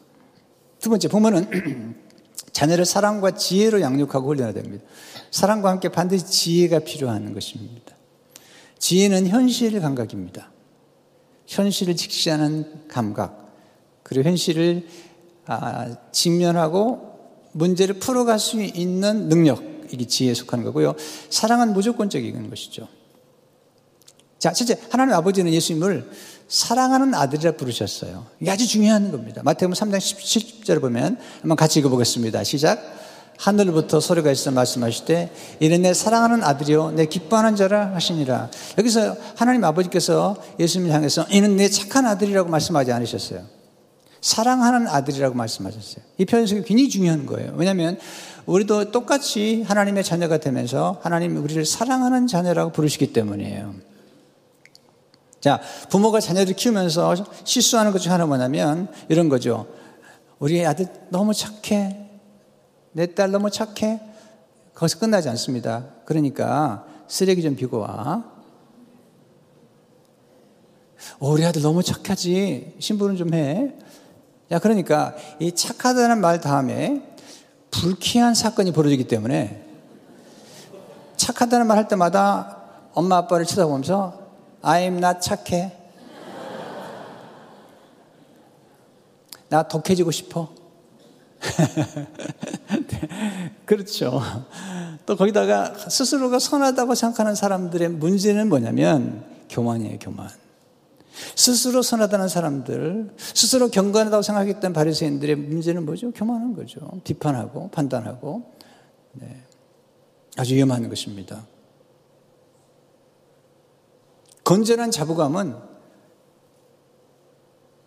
두 0.80 0.90
번째, 0.90 1.08
부모는 1.08 1.96
자녀를 2.54 2.86
사랑과 2.86 3.32
지혜로 3.32 3.82
양육하고 3.82 4.28
훈련해야 4.28 4.54
됩니다. 4.54 4.84
사랑과 5.32 5.70
함께 5.70 5.90
반드시 5.90 6.26
지혜가 6.26 6.80
필요한 6.80 7.34
것입니다. 7.34 7.96
지혜는 8.82 9.28
현실 9.28 9.80
감각입니다. 9.80 10.52
현실을 11.46 11.96
직시하는 11.96 12.88
감각, 12.88 13.54
그리고 14.04 14.28
현실을 14.28 14.88
아, 15.46 15.96
직면하고 16.12 17.12
문제를 17.52 18.00
풀어갈 18.00 18.40
수 18.40 18.62
있는 18.62 19.30
능력, 19.30 19.64
이게 19.92 20.06
지혜에 20.06 20.34
속하는 20.34 20.66
거고요. 20.66 20.96
사랑은 21.30 21.74
무조건적인 21.74 22.50
것이죠. 22.50 22.88
자, 24.40 24.52
첫째, 24.52 24.80
하나님 24.90 25.14
아버지는 25.14 25.54
예수님을 25.54 26.10
사랑하는 26.48 27.14
아들이라 27.14 27.58
부르셨어요. 27.58 28.26
이게 28.40 28.50
아주 28.50 28.68
중요한 28.68 29.12
겁니다. 29.12 29.42
마태복음 29.44 29.76
3장 29.76 29.98
17절을 29.98 30.82
보면 30.82 31.20
한번 31.42 31.56
같이 31.56 31.80
읽어보겠습니다. 31.80 32.44
시작. 32.44 32.82
하늘부터 33.42 34.00
소리가 34.00 34.32
있어 34.32 34.52
말씀하실 34.52 35.30
이는 35.62 35.82
내 35.82 35.96
사랑하는 35.96 36.44
아들이요 36.44 36.92
내 36.92 37.08
기뻐하는 37.08 37.56
자라 37.56 37.94
하시니라. 37.96 38.52
여기서 38.78 39.16
하나님 39.36 39.64
아버지께서 39.64 40.36
예수님을 40.60 40.94
향해서 40.94 41.26
이는 41.32 41.56
내 41.56 41.68
착한 41.68 42.06
아들이라고 42.06 42.50
말씀하지 42.50 42.92
않으셨어요. 42.92 43.42
사랑하는 44.22 44.88
아들이라고 44.88 45.34
말씀하셨어요. 45.36 46.06
이 46.20 46.26
표현이 46.26 46.50
굉장히 46.66 46.90
중요한 46.90 47.26
거예요. 47.26 47.54
왜냐하면 47.56 47.98
우리도 48.46 48.92
똑같이 48.92 49.64
하나님의 49.64 50.04
자녀가 50.04 50.38
되면서 50.38 51.00
하나님 51.02 51.44
우리를 51.44 51.66
사랑하는 51.66 52.28
자녀라고 52.28 52.72
부르시기 52.72 53.12
때문이에요. 53.12 53.74
자, 55.40 55.60
부모가 55.90 56.20
자녀를 56.20 56.54
키우면서 56.54 57.16
실수하는 57.44 57.92
것 57.92 57.98
중 57.98 58.12
하나 58.12 58.28
뭐냐면 58.28 58.88
이런 59.10 59.30
거죠. 59.30 59.66
우리 60.38 60.64
아들 60.64 60.86
너무 61.10 61.34
착해. 61.34 62.01
내 62.94 63.08
딸 63.08 63.32
너무 63.32 63.50
착해? 63.50 64.02
거기서 64.76 65.00
끝나지 65.00 65.30
않습니다. 65.30 65.86
그러니까 66.06 66.86
쓰레기 67.08 67.42
좀 67.42 67.56
비고 67.56 67.80
와. 67.80 68.24
오, 71.20 71.32
우리 71.32 71.46
아들 71.46 71.62
너무 71.62 71.84
착하지. 71.84 72.76
신부는 72.80 73.16
좀 73.18 73.34
해. 73.34 73.74
야, 74.52 74.60
그러니까 74.60 75.16
이 75.40 75.54
착하다는 75.54 76.20
말 76.20 76.42
다음에 76.42 77.02
불쾌한 77.72 78.34
사건이 78.36 78.72
벌어지기 78.74 79.08
때문에 79.08 79.66
착하다는 81.16 81.68
말 81.68 81.78
할 81.78 81.88
때마다 81.88 82.58
엄마 82.94 83.18
아빠를 83.18 83.46
쳐다보면서 83.46 84.20
I'm 84.62 84.98
not 85.04 85.20
착해. 85.22 85.78
나 89.50 89.64
독해지고 89.64 90.12
싶어. 90.12 90.50
네, 91.42 93.08
그렇죠. 93.66 94.22
또 95.06 95.16
거기다가 95.16 95.74
스스로가 95.90 96.40
선하다고 96.40 96.96
생각하는 96.96 97.36
사람들의 97.36 97.90
문제는 97.90 98.50
뭐냐면 98.50 99.24
교만이에요, 99.50 99.98
교만. 100.00 100.30
스스로 101.36 101.82
선하다는 101.82 102.28
사람들, 102.30 103.14
스스로 103.18 103.70
경건하다고 103.70 104.22
생각했던 104.22 104.74
바리새인들의 104.74 105.36
문제는 105.36 105.86
뭐죠? 105.86 106.12
교만한 106.12 106.56
거죠. 106.56 106.80
비판하고 107.04 107.70
판단하고 107.72 108.44
네. 109.14 109.44
아주 110.38 110.56
위험한 110.56 110.88
것입니다. 110.90 111.46
건전한 114.44 114.92
자부감은 114.92 115.56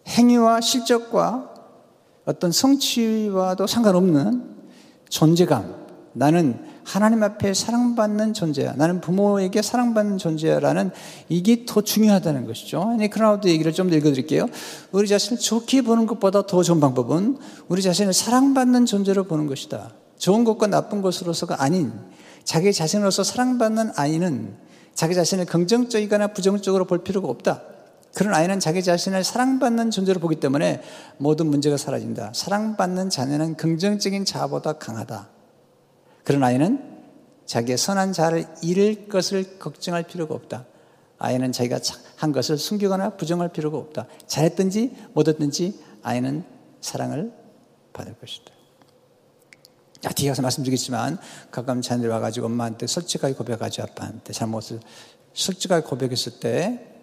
행위와 0.06 0.60
실적과 0.60 1.53
어떤 2.24 2.52
성취와도 2.52 3.66
상관없는 3.66 4.42
존재감. 5.08 5.84
나는 6.14 6.58
하나님 6.84 7.22
앞에 7.22 7.54
사랑받는 7.54 8.34
존재야. 8.34 8.74
나는 8.74 9.00
부모에게 9.00 9.62
사랑받는 9.62 10.18
존재야라는 10.18 10.90
이게 11.28 11.64
더 11.66 11.80
중요하다는 11.80 12.46
것이죠. 12.46 12.82
헨리 12.82 13.08
클라우드 13.08 13.48
얘기를 13.48 13.72
좀 13.72 13.90
더 13.90 13.96
읽어드릴게요. 13.96 14.46
우리 14.92 15.08
자신을 15.08 15.40
좋게 15.40 15.82
보는 15.82 16.06
것보다 16.06 16.46
더 16.46 16.62
좋은 16.62 16.80
방법은 16.80 17.38
우리 17.68 17.82
자신을 17.82 18.12
사랑받는 18.12 18.87
존재로 18.87 19.24
보는 19.24 19.46
것이다. 19.46 19.90
좋은 20.18 20.44
것과 20.44 20.68
나쁜 20.68 21.02
것으로서가 21.02 21.62
아닌 21.62 21.92
자기 22.44 22.72
자신으로서 22.72 23.24
사랑받는 23.24 23.92
아이는 23.96 24.54
자기 24.94 25.14
자신을 25.14 25.46
긍정적이거나 25.46 26.28
부정적으로 26.28 26.84
볼 26.84 27.02
필요가 27.02 27.28
없다. 27.28 27.62
그런 28.14 28.33
아이는 28.35 28.61
자기 28.61 28.83
자신을 28.83 29.24
사랑받는 29.24 29.90
존재로 29.90 30.20
보기 30.20 30.37
때문에 30.37 30.83
모든 31.18 31.46
문제가 31.46 31.77
사라진다. 31.77 32.33
사랑받는 32.35 33.11
자녀는 33.11 33.57
긍정적인 33.57 34.24
자보다 34.24 34.74
강하다. 34.74 35.29
그런 36.22 36.42
아이는 36.44 36.94
자기의 37.44 37.77
선한 37.77 38.12
자를 38.12 38.46
잃을 38.62 39.09
것을 39.09 39.59
걱정할 39.59 40.05
필요가 40.05 40.35
없다. 40.35 40.66
아이는 41.18 41.53
자기가 41.53 41.81
한 42.16 42.33
것을 42.33 42.57
숨기거나 42.57 43.11
부정할 43.11 43.50
필요가 43.50 43.79
없다. 43.79 44.07
잘했든지 44.27 44.96
못했든지 45.12 45.81
아이는 46.03 46.44
사랑을 46.81 47.33
받을 47.92 48.14
것이다. 48.14 48.53
자, 50.00 50.11
뒤에 50.11 50.29
가서 50.29 50.42
말씀드리겠지만 50.42 51.18
가끔 51.50 51.81
자녀들 51.81 52.11
와가지고 52.11 52.46
엄마한테 52.46 52.87
솔직하게 52.87 53.35
고백하지 53.35 53.81
아빠한테 53.83 54.33
잘못을 54.33 54.81
솔직하게 55.33 55.87
고백했을 55.87 56.40
때 56.40 56.93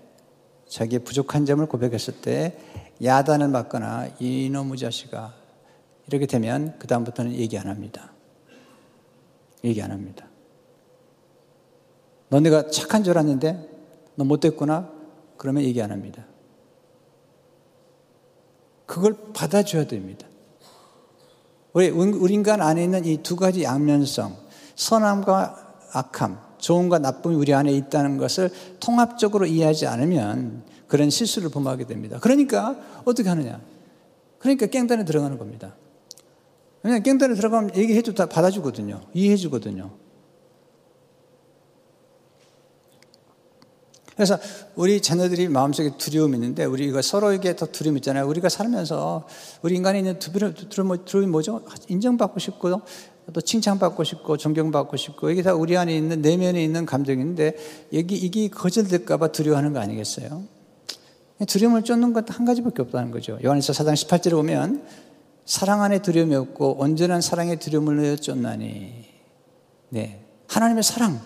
자기의 0.71 0.99
부족한 1.03 1.45
점을 1.45 1.63
고백했을 1.65 2.21
때 2.21 2.57
야단을 3.03 3.49
맞거나 3.49 4.07
이놈의 4.19 4.77
자식아 4.77 5.33
이렇게 6.07 6.25
되면 6.25 6.75
그 6.79 6.87
다음부터는 6.87 7.33
얘기 7.33 7.57
안 7.57 7.67
합니다. 7.67 8.13
얘기 9.65 9.81
안 9.81 9.91
합니다. 9.91 10.27
너 12.29 12.39
내가 12.39 12.69
착한 12.69 13.03
줄 13.03 13.11
알았는데 13.11 13.69
너 14.15 14.23
못됐구나? 14.23 14.89
그러면 15.35 15.63
얘기 15.63 15.81
안 15.81 15.91
합니다. 15.91 16.25
그걸 18.85 19.17
받아줘야 19.33 19.87
됩니다. 19.87 20.25
우리, 21.73 21.89
우리 21.89 22.33
인간 22.33 22.61
안에 22.61 22.81
있는 22.83 23.05
이 23.05 23.17
두 23.21 23.35
가지 23.35 23.63
양면성, 23.63 24.37
선함과 24.75 25.89
악함, 25.91 26.39
좋은과 26.61 26.99
나쁨이 26.99 27.35
우리 27.35 27.53
안에 27.53 27.71
있다는 27.73 28.17
것을 28.17 28.49
통합적으로 28.79 29.45
이해하지 29.45 29.87
않으면 29.87 30.63
그런 30.87 31.09
실수를 31.09 31.49
범하게 31.49 31.85
됩니다. 31.85 32.19
그러니까 32.21 32.77
어떻게 33.03 33.27
하느냐? 33.27 33.59
그러니까 34.39 34.67
깽단에 34.67 35.03
들어가는 35.05 35.37
겁니다. 35.37 35.75
왜냐하면 36.83 37.03
깽단에 37.03 37.35
들어가면 37.35 37.75
얘기해도 37.75 38.13
다 38.13 38.25
받아주거든요. 38.27 39.01
이해해주거든요. 39.13 39.91
그래서 44.15 44.37
우리 44.75 45.01
자녀들이 45.01 45.47
마음속에 45.47 45.97
두려움이 45.97 46.35
있는데 46.35 46.65
우리가 46.65 47.01
서로에게 47.01 47.55
더 47.55 47.65
두려움 47.65 47.97
있잖아요. 47.97 48.27
우리가 48.27 48.49
살면서 48.49 49.25
우리 49.63 49.75
인간에 49.75 49.99
있는 49.99 50.19
두려움이 50.19 51.27
뭐죠? 51.27 51.63
인정받고 51.87 52.39
싶고 52.39 52.81
또 53.33 53.41
칭찬받고 53.41 54.03
싶고 54.03 54.37
존경받고 54.37 54.97
싶고 54.97 55.29
이게 55.29 55.41
다 55.41 55.53
우리 55.53 55.77
안에 55.77 55.95
있는 55.95 56.21
내면에 56.21 56.63
있는 56.63 56.85
감정인데 56.85 57.55
여기 57.93 58.15
이게 58.15 58.49
거절될까봐 58.49 59.31
두려워하는 59.31 59.73
거 59.73 59.79
아니겠어요? 59.79 60.43
두려움을 61.47 61.83
쫓는 61.83 62.13
것 62.13 62.29
한 62.29 62.45
가지밖에 62.45 62.81
없다는 62.81 63.11
거죠. 63.11 63.39
요한에서 63.43 63.73
4장 63.73 63.93
18절에 63.93 64.31
보면 64.31 64.85
사랑 65.45 65.81
안에 65.81 66.01
두려움이 66.01 66.35
없고 66.35 66.77
온전한 66.79 67.21
사랑의 67.21 67.59
두려움을 67.59 68.17
쫓나니 68.17 69.05
네 69.89 70.25
하나님의 70.47 70.83
사랑 70.83 71.19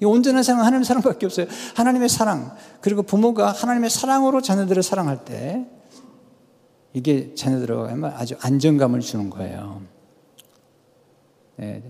이 0.00 0.04
온전한 0.04 0.42
사랑은 0.42 0.64
하나님의 0.64 0.84
사랑밖에 0.84 1.26
없어요. 1.26 1.46
하나님의 1.74 2.08
사랑. 2.08 2.56
그리고 2.80 3.02
부모가 3.02 3.50
하나님의 3.50 3.90
사랑으로 3.90 4.40
자녀들을 4.42 4.82
사랑할 4.82 5.24
때 5.24 5.66
이게 6.92 7.34
자녀들에게 7.34 8.06
아주 8.14 8.36
안정감을 8.40 9.00
주는 9.00 9.28
거예요. 9.30 9.82
네. 11.58 11.82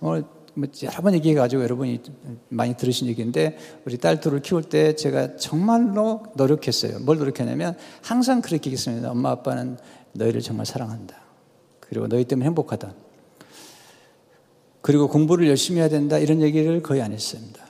오늘 0.00 0.24
뭐 0.54 0.68
여러 0.84 1.02
번 1.02 1.14
얘기해가지고 1.14 1.62
여러분이 1.62 2.00
많이 2.48 2.76
들으신 2.76 3.08
얘기인데 3.08 3.58
우리 3.84 3.98
딸 3.98 4.20
둘을 4.20 4.40
키울 4.40 4.62
때 4.62 4.94
제가 4.94 5.36
정말로 5.36 6.22
노력했어요. 6.36 7.00
뭘 7.00 7.18
노력했냐면 7.18 7.76
항상 8.02 8.40
그렇게 8.40 8.70
얘기했습니다. 8.70 9.10
엄마 9.10 9.30
아빠는 9.30 9.78
너희를 10.12 10.40
정말 10.40 10.64
사랑한다. 10.64 11.16
그리고 11.80 12.06
너희 12.06 12.24
때문에 12.24 12.46
행복하다. 12.46 12.94
그리고 14.80 15.08
공부를 15.08 15.48
열심히 15.48 15.80
해야 15.80 15.88
된다 15.88 16.18
이런 16.18 16.40
얘기를 16.40 16.80
거의 16.82 17.02
안 17.02 17.12
했습니다. 17.12 17.66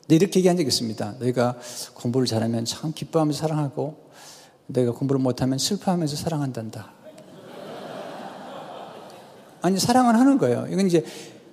근데 0.00 0.16
이렇게 0.16 0.40
얘기한 0.40 0.56
적이 0.56 0.66
있습니다. 0.66 1.16
너희가 1.20 1.58
공부를 1.94 2.26
잘하면 2.26 2.64
참 2.64 2.92
기뻐하면서 2.92 3.38
사랑하고 3.38 4.10
너희가 4.66 4.92
공부를 4.92 5.20
못하면 5.20 5.58
슬퍼하면서 5.58 6.16
사랑한단다. 6.16 7.01
아니 9.62 9.78
사랑은 9.78 10.14
하는 10.14 10.38
거예요. 10.38 10.66
이건 10.70 10.86
이제 10.86 11.04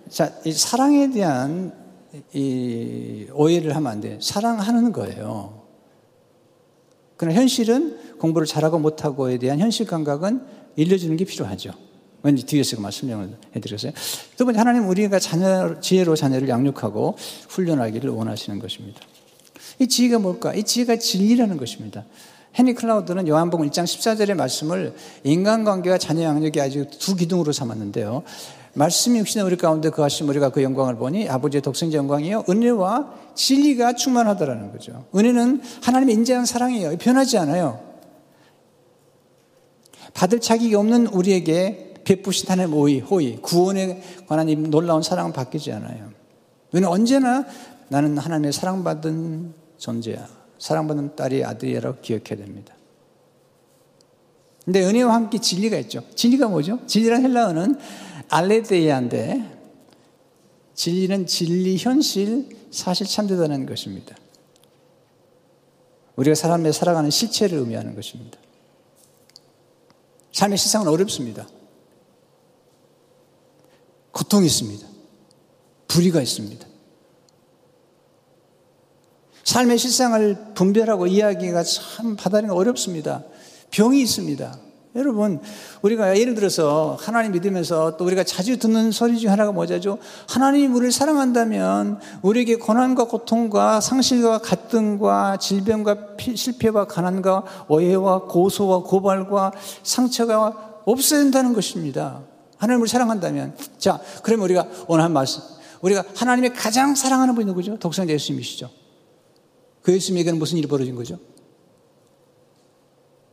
자, 0.10 0.34
이 0.44 0.52
사랑에 0.52 1.10
대한 1.12 1.72
이 2.34 3.28
오해를 3.34 3.76
하면 3.76 3.92
안 3.92 4.02
돼. 4.02 4.18
사랑하는 4.22 4.92
거예요. 4.92 5.68
그러나 7.16 7.38
현실은 7.38 8.18
공부를 8.18 8.48
잘하고 8.48 8.80
못하고에 8.80 9.38
대한 9.38 9.60
현실 9.60 9.86
감각은 9.86 10.42
일려주는 10.76 11.16
게 11.18 11.26
필요하죠. 11.26 11.72
왠지 12.24 12.46
뒤에서 12.46 12.78
그 12.78 12.92
설명을 12.92 13.38
해드렸어요. 13.56 13.92
두 14.36 14.46
번째, 14.46 14.58
하나님 14.58 14.90
우리가 14.90 15.20
자녀, 15.20 15.80
지혜로 15.80 16.16
자녀를 16.16 16.50
양육하고 16.50 17.16
훈련하기를 17.50 18.10
원하시는 18.10 18.60
것입니다. 18.60 19.00
이 19.80 19.88
지혜가 19.88 20.20
뭘까? 20.20 20.54
이 20.54 20.64
지혜가 20.64 20.98
진리라는 20.98 21.58
것입니다. 21.58 22.06
헤니 22.58 22.74
클라우드는 22.74 23.28
요한복음 23.28 23.68
1장 23.70 23.84
14절의 23.84 24.36
말씀을 24.36 24.96
인간관계와 25.24 25.98
자녀 25.98 26.24
양육이 26.24 26.60
아주 26.60 26.86
두 27.00 27.16
기둥으로 27.16 27.52
삼았는데요. 27.52 28.24
말씀이 28.74 29.20
역시나 29.20 29.44
우리 29.44 29.56
가운데 29.56 29.90
그하심 29.90 30.30
우리가 30.30 30.50
그 30.50 30.64
영광을 30.64 30.96
보니 30.96 31.30
아버지의 31.30 31.62
독생자 31.62 31.98
영광이요 31.98 32.46
은혜와 32.50 33.14
진리가 33.36 33.94
충만하다라는 33.94 34.72
거죠. 34.72 35.06
은혜는 35.16 35.62
하나님의 35.84 36.16
인자한 36.16 36.46
사랑이에요. 36.46 36.98
변하지 36.98 37.38
않아요. 37.38 37.80
받을 40.14 40.42
자격이 40.42 40.74
없는 40.76 41.08
우리에게 41.08 41.94
베푸신 42.04 42.50
하나님 42.50 42.74
오이, 42.74 43.00
호의, 43.00 43.40
구원에 43.42 44.02
관한 44.28 44.50
이 44.50 44.56
놀라운 44.56 45.04
사랑은 45.04 45.32
바뀌지 45.32 45.72
않아요. 45.74 46.10
왜냐면 46.72 46.94
언제나 46.94 47.46
나는 47.90 48.18
하나님의 48.18 48.52
사랑받은 48.52 49.54
존재야. 49.78 50.39
사랑받는 50.60 51.16
딸이 51.16 51.44
아들이라고 51.44 52.02
기억해야 52.02 52.38
됩니다. 52.38 52.76
근데 54.66 54.86
은혜와 54.86 55.14
함께 55.14 55.40
진리가 55.40 55.78
있죠. 55.80 56.04
진리가 56.14 56.48
뭐죠? 56.48 56.86
진리란 56.86 57.24
헬라어는 57.24 57.80
알레데이아인데 58.30 59.58
진리는 60.76 61.26
진리, 61.26 61.78
현실, 61.78 62.56
사실 62.72 63.08
참되다는 63.08 63.66
것입니다. 63.66 64.16
우리가 66.16 66.36
사람의 66.36 66.74
살아가는 66.74 67.10
실체를 67.10 67.58
의미하는 67.58 67.96
것입니다. 67.96 68.38
삶의 70.34 70.58
실상은 70.58 70.88
어렵습니다. 70.88 71.48
고통이 74.12 74.46
있습니다. 74.46 74.88
불의가 75.88 76.22
있습니다. 76.22 76.69
삶의 79.50 79.80
실상을 79.80 80.38
분별하고 80.54 81.08
이야기가 81.08 81.64
참 81.64 82.16
받아내기 82.16 82.54
어렵습니다. 82.54 83.24
병이 83.72 84.00
있습니다. 84.00 84.56
여러분, 84.96 85.42
우리가 85.82 86.20
예를 86.20 86.36
들어서 86.36 86.96
하나님 87.00 87.32
믿으면서 87.32 87.98
또 87.98 88.06
우리가 88.06 88.24
자주 88.24 88.60
듣는 88.60 88.92
소리 88.92 89.18
중 89.18 89.32
하나가 89.32 89.52
뭐죠? 89.52 89.98
하나님이 90.28 90.68
우리를 90.68 90.92
사랑한다면 90.92 92.00
우리에게 92.22 92.58
고난과 92.58 93.06
고통과 93.06 93.82
상실과 93.82 94.38
갈등과 94.38 95.38
질병과 95.38 95.98
실패와 96.36 96.86
가난과 96.86 97.66
오해와 97.70 98.26
고소와 98.26 98.84
고발과 98.84 99.54
상처가 99.82 100.82
없어야 100.86 101.22
된다는 101.22 101.54
것입니다. 101.54 102.22
하나님을 102.58 102.88
사랑한다면. 102.88 103.56
자, 103.80 104.00
그러면 104.22 104.44
우리가 104.44 104.68
오늘 104.88 105.04
한 105.04 105.12
말씀. 105.12 105.42
우리가 105.82 106.04
하나님의 106.16 106.54
가장 106.54 106.94
사랑하는 106.94 107.34
분이 107.34 107.48
누구죠? 107.48 107.78
독생자 107.80 108.14
예수님이시죠. 108.14 108.79
그 109.90 109.96
예수님에게는 109.96 110.38
무슨 110.38 110.60
일이 110.60 110.68
벌어진 110.68 110.94
거죠? 110.94 111.18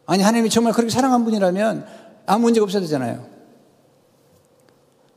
아니, 0.07 0.23
하나님이 0.23 0.49
정말 0.49 0.73
그렇게 0.73 0.91
사랑한 0.91 1.23
분이라면 1.25 1.87
아무 2.25 2.45
문제가 2.45 2.65
없어야 2.65 2.81
되잖아요. 2.81 3.29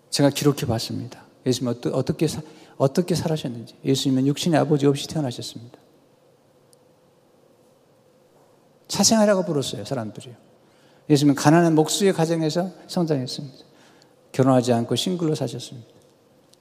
제가 0.10 0.32
기록해 0.32 0.65
봤습니다. 0.65 1.23
예수님은 1.45 1.93
어떻게, 1.93 2.28
어떻게 2.75 3.15
살아셨는지. 3.15 3.75
예수님은 3.86 4.28
육신의 4.28 4.60
아버지 4.60 4.86
없이 4.86 5.08
태어나셨습니다. 5.08 5.78
사생활이라고 8.89 9.45
불렀어요, 9.45 9.86
사람들이요. 9.86 10.36
예수님은 11.10 11.36
가난한 11.36 11.73
목수의 11.73 12.12
가정에서 12.12 12.69
성장했습니다. 12.88 13.65
결혼하지 14.34 14.73
않고 14.73 14.93
싱글로 14.97 15.36
사셨습니다. 15.36 15.88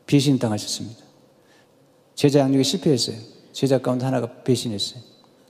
배신 0.07 0.39
당하셨습니다. 0.39 1.03
제자 2.15 2.39
양육에 2.39 2.63
실패했어요. 2.63 3.38
제자 3.59 3.79
가운데 3.79 4.05
하나가 4.05 4.45
배신했어요. 4.45 5.03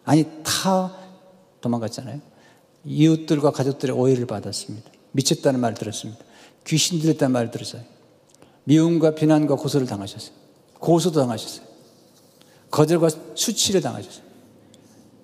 아니, 0.03 0.25
다 0.43 0.97
도망갔잖아요. 1.61 2.23
이웃들과 2.87 3.51
가족들의 3.51 3.95
오해를 3.95 4.27
받았습니다. 4.27 4.91
미쳤다는 5.13 5.61
말을 5.61 5.77
들었습니다. 5.77 6.19
귀신 6.67 7.01
들렸다는 7.01 7.33
말을 7.33 7.51
들었어요. 7.51 7.83
미움과 8.65 9.15
비난과 9.15 9.57
고소를 9.57 9.87
당하셨어요. 9.87 10.33
고소도 10.81 11.21
당하셨어요. 11.21 11.67
거절과 12.71 13.11
수치를 13.35 13.83
당하셨어요. 13.83 14.25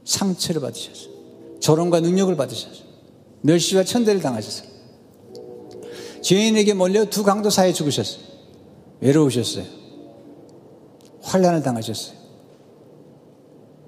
상처를 0.04 0.60
받으셨어요. 0.60 1.60
조롱과 1.60 2.00
능력을 2.00 2.36
받으셨어요. 2.36 2.84
멸시와 3.40 3.84
천대를 3.84 4.20
당하셨어요. 4.20 4.68
죄인에게 6.20 6.74
몰려 6.74 7.06
두 7.06 7.22
강도 7.22 7.48
사이에 7.48 7.72
죽으셨어요. 7.72 8.22
외로우셨어요. 9.00 9.64
환란을 11.22 11.62
당하셨어요. 11.62 12.23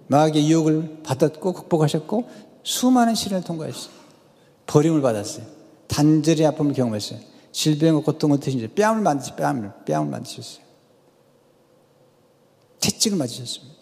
마귀의 0.08 0.50
유혹을 0.50 1.02
받았고 1.02 1.52
극복하셨고 1.52 2.28
수많은 2.62 3.14
시련을 3.14 3.44
통과했어요. 3.44 3.94
버림을 4.66 5.00
받았어요. 5.02 5.46
단절의 5.88 6.46
아픔을 6.46 6.74
경험했어요. 6.74 7.20
질병과 7.52 8.02
고통을 8.04 8.40
드신 8.40 8.68
뺨을 8.74 9.00
만드시 9.00 9.34
뺨을 9.36 9.72
뺨을 9.86 10.06
만드셨어요. 10.10 10.64
채찍을 12.78 13.18
맞으셨습니다. 13.18 13.76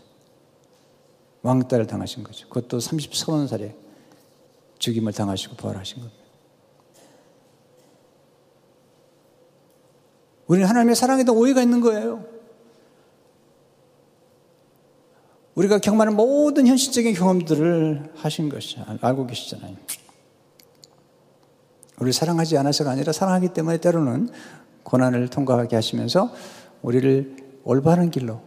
왕따를 1.43 1.87
당하신 1.87 2.25
거죠. 2.25 2.49
그것도 2.49 2.79
33살에 2.79 3.75
죽임을 4.79 5.13
당하시고 5.13 5.57
부활하신 5.57 5.99
겁니다. 5.99 6.25
우리는 10.47 10.69
하나님의 10.69 10.95
사랑에도 10.95 11.35
오해가 11.35 11.63
있는 11.63 11.81
거예요. 11.81 12.34
우리가 15.55 15.79
경험하는 15.79 16.17
모든 16.17 16.67
현실적인 16.67 17.15
경험들을 17.15 18.13
하신 18.17 18.49
것이 18.49 18.79
알고 19.01 19.27
계시잖아요. 19.27 19.77
우리를 21.99 22.13
사랑하지 22.13 22.59
않아서가 22.59 22.91
아니라 22.91 23.13
사랑하기 23.13 23.49
때문에 23.49 23.79
때로는 23.79 24.31
고난을 24.83 25.29
통과하게 25.29 25.77
하시면서 25.77 26.33
우리를 26.83 27.37
올바른 27.63 28.11
길로 28.11 28.41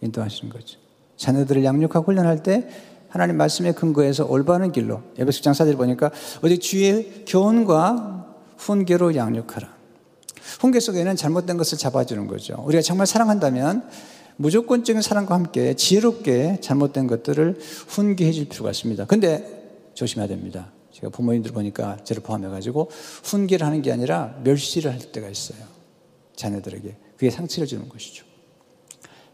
인도하시는 0.00 0.50
거죠. 0.50 0.78
자녀들을 1.16 1.62
양육하고 1.62 2.06
훈련할 2.06 2.42
때 2.42 2.68
하나님 3.08 3.36
말씀에 3.36 3.72
근거해서 3.72 4.24
올바른 4.24 4.72
길로 4.72 5.02
에베소 5.18 5.42
장사들 5.42 5.76
보니까 5.76 6.10
어디 6.42 6.58
주의 6.58 7.24
교훈과 7.26 8.34
훈계로 8.56 9.14
양육하라. 9.14 9.68
훈계 10.60 10.80
속에는 10.80 11.16
잘못된 11.16 11.56
것을 11.56 11.76
잡아주는 11.76 12.26
거죠. 12.26 12.62
우리가 12.66 12.82
정말 12.82 13.06
사랑한다면 13.06 13.88
무조건적인 14.40 15.02
사랑과 15.02 15.34
함께 15.34 15.74
지혜롭게 15.74 16.60
잘못된 16.62 17.06
것들을 17.06 17.58
훈계해 17.88 18.32
줄 18.32 18.46
필요가 18.46 18.70
있습니다. 18.70 19.04
근데 19.04 19.90
조심해야 19.92 20.28
됩니다. 20.28 20.72
제가 20.92 21.10
부모님들 21.10 21.52
보니까 21.52 21.98
저를 22.04 22.22
포함해가지고 22.22 22.90
훈계를 23.24 23.66
하는 23.66 23.82
게 23.82 23.92
아니라 23.92 24.34
멸시를 24.42 24.92
할 24.92 24.98
때가 24.98 25.28
있어요. 25.28 25.58
자녀들에게. 26.36 26.96
그게 27.18 27.30
상처를 27.30 27.66
주는 27.66 27.86
것이죠. 27.86 28.24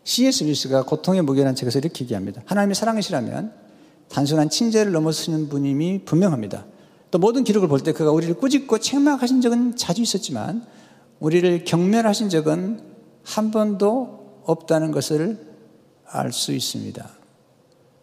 C.S. 0.03 0.43
루이스가 0.43 0.83
고통의 0.85 1.23
무게라는 1.23 1.55
책에서 1.55 1.79
이렇게 1.79 2.03
얘기합니다. 2.05 2.43
하나님의 2.47 2.75
사랑이시라면 2.75 3.53
단순한 4.09 4.51
친절을 4.51 4.91
넘어서는 4.91 5.49
분임이 5.49 6.01
분명합니다. 6.05 6.67
또 7.13 7.19
모든 7.21 7.45
기록을 7.45 7.69
볼 7.69 7.81
때 7.81 7.93
그가 7.93 8.11
우리를 8.11 8.35
꾸짖고 8.35 8.81
책망하신 8.81 9.41
적은 9.41 9.77
자주 9.77 10.03
있었지만 10.03 10.67
우리를 11.21 11.65
경멸하신 11.65 12.29
적은 12.29 12.81
한 13.23 13.51
번도 13.53 14.16
없다는 14.47 14.93
것을 14.93 15.39
알 16.07 16.33
수 16.33 16.53
있습니다. 16.53 17.09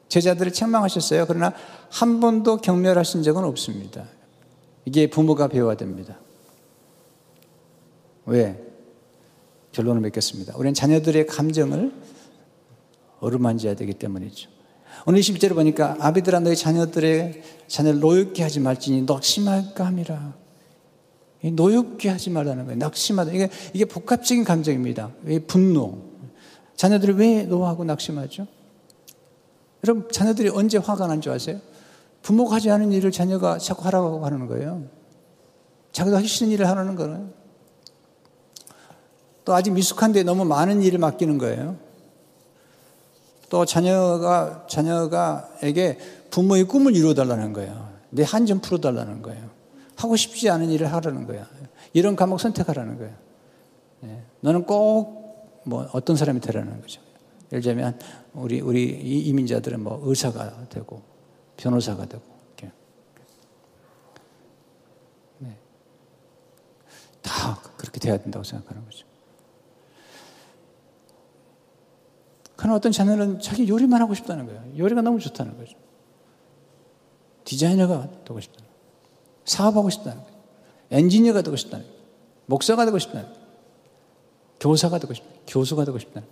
제자들을 0.09 0.53
책망하셨어요. 0.53 1.25
그러나 1.25 1.53
한 1.89 2.19
번도 2.19 2.57
경멸하신 2.57 3.23
적은 3.23 3.43
없습니다. 3.45 4.05
이게 4.85 5.09
부모가 5.09 5.47
배워야 5.47 5.75
됩니다. 5.75 6.19
왜? 8.25 8.61
결론을 9.71 10.01
맺겠습니다. 10.01 10.55
우리는 10.55 10.73
자녀들의 10.73 11.25
감정을 11.25 11.91
어루만져야 13.19 13.75
되기 13.75 13.93
때문이죠. 13.93 14.49
오늘 15.07 15.21
20절에 15.21 15.55
보니까 15.55 15.97
아비들아 15.99 16.41
너희 16.41 16.55
자녀들의 16.55 17.41
자녀를 17.67 17.99
노엽게 17.99 18.43
하지 18.43 18.59
말지니 18.59 19.03
낙심할까 19.03 19.85
함이라. 19.85 20.35
노엽게 21.53 22.09
하지 22.09 22.29
말라는 22.29 22.65
거예요. 22.65 22.77
낙심하다. 22.77 23.31
이게, 23.31 23.49
이게 23.73 23.85
복합적인 23.85 24.43
감정입니다. 24.43 25.11
왜 25.23 25.39
분노. 25.39 26.12
자녀들이 26.75 27.13
왜 27.13 27.43
노하고 27.43 27.83
낙심하죠? 27.83 28.47
여러분, 29.85 30.09
자녀들이 30.11 30.49
언제 30.49 30.77
화가 30.77 31.07
난 31.07 31.21
줄 31.21 31.31
아세요? 31.33 31.59
부모가 32.21 32.55
하지 32.55 32.69
않은 32.71 32.91
일을 32.93 33.11
자녀가 33.11 33.57
자꾸 33.57 33.83
하라고 33.85 34.25
하는 34.25 34.47
거예요. 34.47 34.83
자기도 35.91 36.15
하기 36.17 36.27
싫은 36.27 36.51
일을 36.51 36.67
하라는 36.69 36.95
거예요. 36.95 37.29
또 39.45 39.53
아직 39.53 39.71
미숙한데 39.71 40.23
너무 40.23 40.45
많은 40.45 40.81
일을 40.81 40.99
맡기는 40.99 41.37
거예요. 41.37 41.75
또 43.49 43.65
자녀가, 43.65 44.65
자녀가에게 44.69 45.99
부모의 46.31 46.63
꿈을 46.63 46.95
이루어달라는 46.95 47.53
거예요. 47.53 47.93
내 48.09 48.23
한 48.23 48.45
점 48.45 48.59
풀어달라는 48.61 49.21
거예요. 49.21 49.49
하고 49.95 50.15
싶지 50.15 50.49
않은 50.49 50.69
일을 50.69 50.91
하라는 50.93 51.27
거야. 51.27 51.47
이런 51.93 52.15
과목 52.15 52.39
선택하라는 52.39 52.97
거예요. 52.97 53.13
네. 54.01 54.23
너는 54.41 54.63
꼭 54.65 55.22
뭐 55.63 55.87
어떤 55.93 56.15
사람이 56.15 56.39
되라는 56.39 56.81
거죠. 56.81 57.01
예를 57.51 57.61
들면 57.61 57.99
우리 58.33 58.61
우리 58.61 58.83
이민자들은 59.27 59.81
뭐 59.81 59.99
의사가 60.03 60.69
되고 60.69 61.01
변호사가 61.57 62.05
되고 62.05 62.23
이렇게. 62.47 62.71
네. 65.39 65.57
다 67.21 67.59
그렇게 67.77 67.99
돼야 67.99 68.17
된다고 68.17 68.43
생각하는 68.43 68.83
거죠. 68.85 69.05
그러나 72.55 72.77
어떤 72.77 72.91
자녀는 72.91 73.39
자기 73.39 73.67
요리만 73.67 74.01
하고 74.01 74.13
싶다는 74.13 74.45
거예요. 74.45 74.77
요리가 74.77 75.01
너무 75.01 75.19
좋다는 75.19 75.57
거죠. 75.57 75.77
디자이너가 77.43 78.23
되고 78.23 78.39
싶다는 78.39 78.67
거예요. 78.67 78.73
사업하고 79.45 79.89
싶다는 79.89 80.23
거예요. 80.23 80.33
엔지니어가 80.91 81.41
되고 81.41 81.55
싶다는 81.55 81.85
거예요. 81.85 81.99
목사가 82.45 82.85
되고 82.85 82.97
싶다는 82.99 83.29
거예요. 83.29 83.42
교사가 84.63 84.97
되고 84.97 85.13
싶다. 85.13 85.29
교수가 85.45 85.83
되고 85.83 85.99
거예요. 85.99 86.23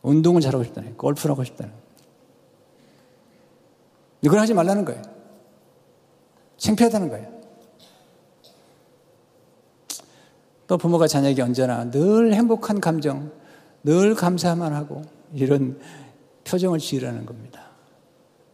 운동을 0.00 0.40
잘하고 0.40 0.64
거예요. 0.64 0.94
골프를 0.96 1.32
하고 1.32 1.44
거예요. 1.44 1.68
이걸 4.22 4.40
하지 4.40 4.54
말라는 4.54 4.86
거예요. 4.86 5.02
창피하다는 6.56 7.10
거예요. 7.10 7.42
또 10.66 10.78
부모가 10.78 11.06
자녀에게 11.06 11.42
언제나 11.42 11.90
늘 11.90 12.32
행복한 12.32 12.80
감정, 12.80 13.30
늘 13.82 14.14
감사만 14.14 14.72
하고 14.72 15.02
이런 15.34 15.78
표정을 16.44 16.78
지으라는 16.78 17.26
겁니다. 17.26 17.72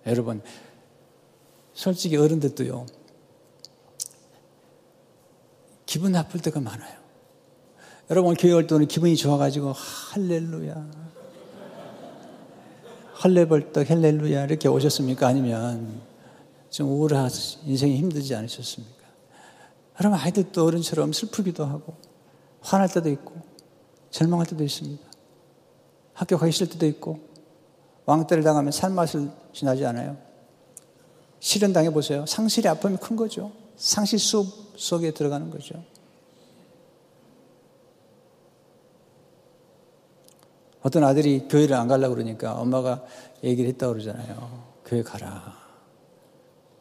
여러분, 0.05 0.43
솔직히 1.75 2.17
어른들도요, 2.17 2.87
기분 5.87 6.13
나쁠 6.13 6.41
때가 6.41 6.61
많아요. 6.61 6.98
여러분, 8.11 8.35
교회 8.35 8.53
올 8.53 8.67
때는 8.67 8.89
기분이 8.89 9.17
좋아가지고, 9.17 9.73
할렐루야. 9.73 11.09
헐레벌떡 13.23 13.91
헬렐루야 13.91 14.45
이렇게 14.45 14.69
오셨습니까? 14.69 15.27
아니면 15.27 16.01
좀 16.71 16.89
우울하 16.89 17.29
인생이 17.65 17.97
힘들지 17.97 18.35
않으셨습니까? 18.35 18.99
여러분 20.01 20.19
아이들도 20.19 20.65
어른처럼 20.65 21.13
슬프기도 21.13 21.65
하고 21.65 21.97
화날 22.61 22.89
때도 22.89 23.11
있고 23.11 23.35
절망할 24.11 24.47
때도 24.47 24.63
있습니다. 24.63 25.03
학교 26.13 26.39
가기 26.39 26.53
싫을 26.53 26.69
때도 26.69 26.87
있고 26.87 27.19
왕따를 28.07 28.45
당하면 28.45 28.71
살맛을 28.71 29.31
지나지 29.53 29.85
않아요. 29.85 30.17
실현 31.41 31.73
당해 31.73 31.91
보세요. 31.91 32.25
상실의 32.27 32.71
아픔이 32.71 32.97
큰 32.99 33.17
거죠. 33.17 33.53
상실 33.77 34.19
숲 34.19 34.47
속에 34.77 35.11
들어가는 35.11 35.51
거죠. 35.51 35.83
어떤 40.83 41.05
아들이 41.05 41.47
교회를 41.49 41.77
안 41.77 41.89
가려고 41.89 42.15
그러니까 42.15 42.55
엄마가 42.55 43.05
얘기를 43.43 43.69
했다고 43.71 43.95
그러잖아요. 43.95 44.65
교회 44.85 45.03
가라. 45.03 45.57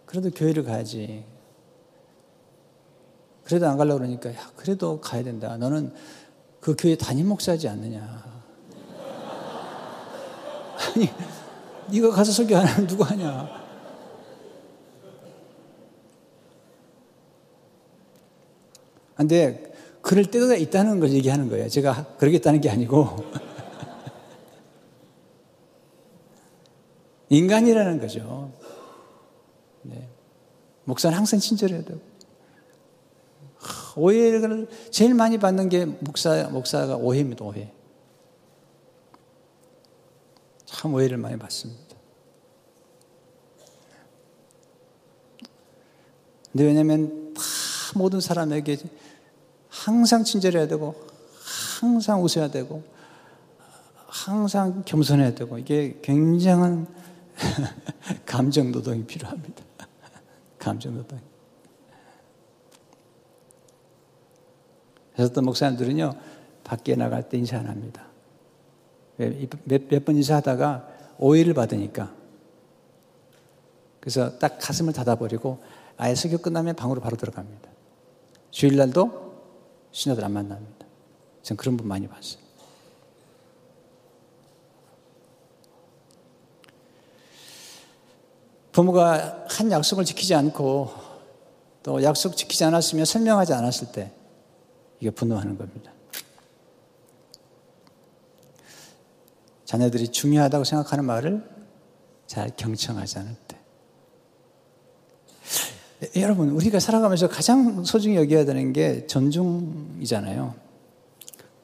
그래도 0.06 0.30
교회를 0.32 0.64
가야지. 0.64 1.26
그래도 3.44 3.68
안 3.68 3.78
가려고 3.78 4.00
그러니까, 4.00 4.34
야, 4.34 4.52
그래도 4.56 5.00
가야 5.00 5.24
된다. 5.24 5.58
너는 5.58 5.94
그 6.60 6.76
교회 6.78 6.96
담임 6.96 7.28
목사지 7.28 7.68
않느냐. 7.68 8.04
아니, 10.96 11.10
네가 11.92 12.12
가서 12.12 12.32
설교 12.32 12.56
안 12.56 12.66
하면 12.66 12.88
누구 12.88 13.04
하냐? 13.04 13.68
근데 19.16 19.74
그럴 20.02 20.26
때가 20.26 20.56
있다는 20.56 21.00
걸 21.00 21.10
얘기하는 21.10 21.50
거예요. 21.50 21.68
제가 21.68 22.16
그러겠다는 22.18 22.62
게 22.62 22.70
아니고. 22.70 23.16
인간이라는 27.30 28.00
거죠. 28.00 28.52
네. 29.82 30.08
목사는 30.86 31.18
항상 31.18 31.40
친절해야 31.40 31.84
되고. 31.84 32.00
오해를 33.96 34.70
제일 34.92 35.14
많이 35.16 35.38
받는 35.38 35.70
게 35.70 35.86
목사, 35.86 36.48
목사가 36.50 36.96
오해입니다, 36.96 37.44
오해. 37.44 37.72
참 40.66 40.94
오해를 40.94 41.18
많이 41.18 41.38
받습니다. 41.38 41.96
근데 46.52 46.66
왜냐면 46.66 47.34
다 47.34 47.42
모든 47.96 48.22
사람에게 48.22 48.78
항상 49.70 50.24
친절해야 50.24 50.68
되고, 50.68 50.96
항상 51.80 52.24
웃어야 52.24 52.50
되고, 52.50 52.84
항상 54.08 54.84
겸손해야 54.86 55.36
되고, 55.36 55.58
이게 55.58 56.00
굉장한 56.02 56.88
감정 58.26 58.72
노동이 58.72 59.04
필요합니다. 59.06 59.64
감정 60.58 60.96
노동. 60.96 61.20
그래서 65.14 65.34
또 65.34 65.42
목사님들은요, 65.42 66.14
밖에 66.64 66.96
나갈 66.96 67.28
때 67.28 67.38
인사 67.38 67.58
안 67.58 67.68
합니다. 67.68 68.06
몇 69.18 70.06
번 70.06 70.16
인사하다가 70.16 70.88
오해를 71.18 71.54
받으니까. 71.56 72.14
그래서 74.00 74.38
딱 74.38 74.60
가슴을 74.60 74.94
닫아버리고 74.94 75.64
아예 75.98 76.14
설교 76.14 76.38
끝나면 76.38 76.76
방으로 76.76 77.02
바로 77.02 77.18
들어갑니다. 77.18 77.70
주일날도 78.52 79.28
신녀들 79.92 80.24
안 80.24 80.34
만납니다. 80.34 80.86
전 81.42 81.58
그런 81.58 81.78
분 81.78 81.88
많이 81.88 82.08
봤어요. 82.08 82.47
부모가 88.78 89.48
한 89.50 89.72
약속을 89.72 90.06
지키지 90.06 90.36
않고 90.36 90.92
또 91.82 92.04
약속 92.04 92.38
지키지 92.38 92.64
않았으면 92.64 93.06
설명하지 93.06 93.54
않았을 93.54 93.92
때 93.92 94.12
이게 95.00 95.10
분노하는 95.10 95.58
겁니다. 95.58 95.92
자녀들이 99.66 100.10
중요하다고 100.10 100.64
생각하는 100.64 101.06
말을 101.06 101.44
잘 102.28 102.52
경청하지 102.56 103.18
않을 103.18 103.36
때. 103.48 103.58
여러분, 106.22 106.52
우리가 106.52 106.80
살아가면서 106.80 107.30
가장 107.30 107.84
소중히 107.84 108.18
여겨야 108.18 108.46
되는 108.46 108.74
게 108.74 109.08
존중이잖아요. 109.08 110.54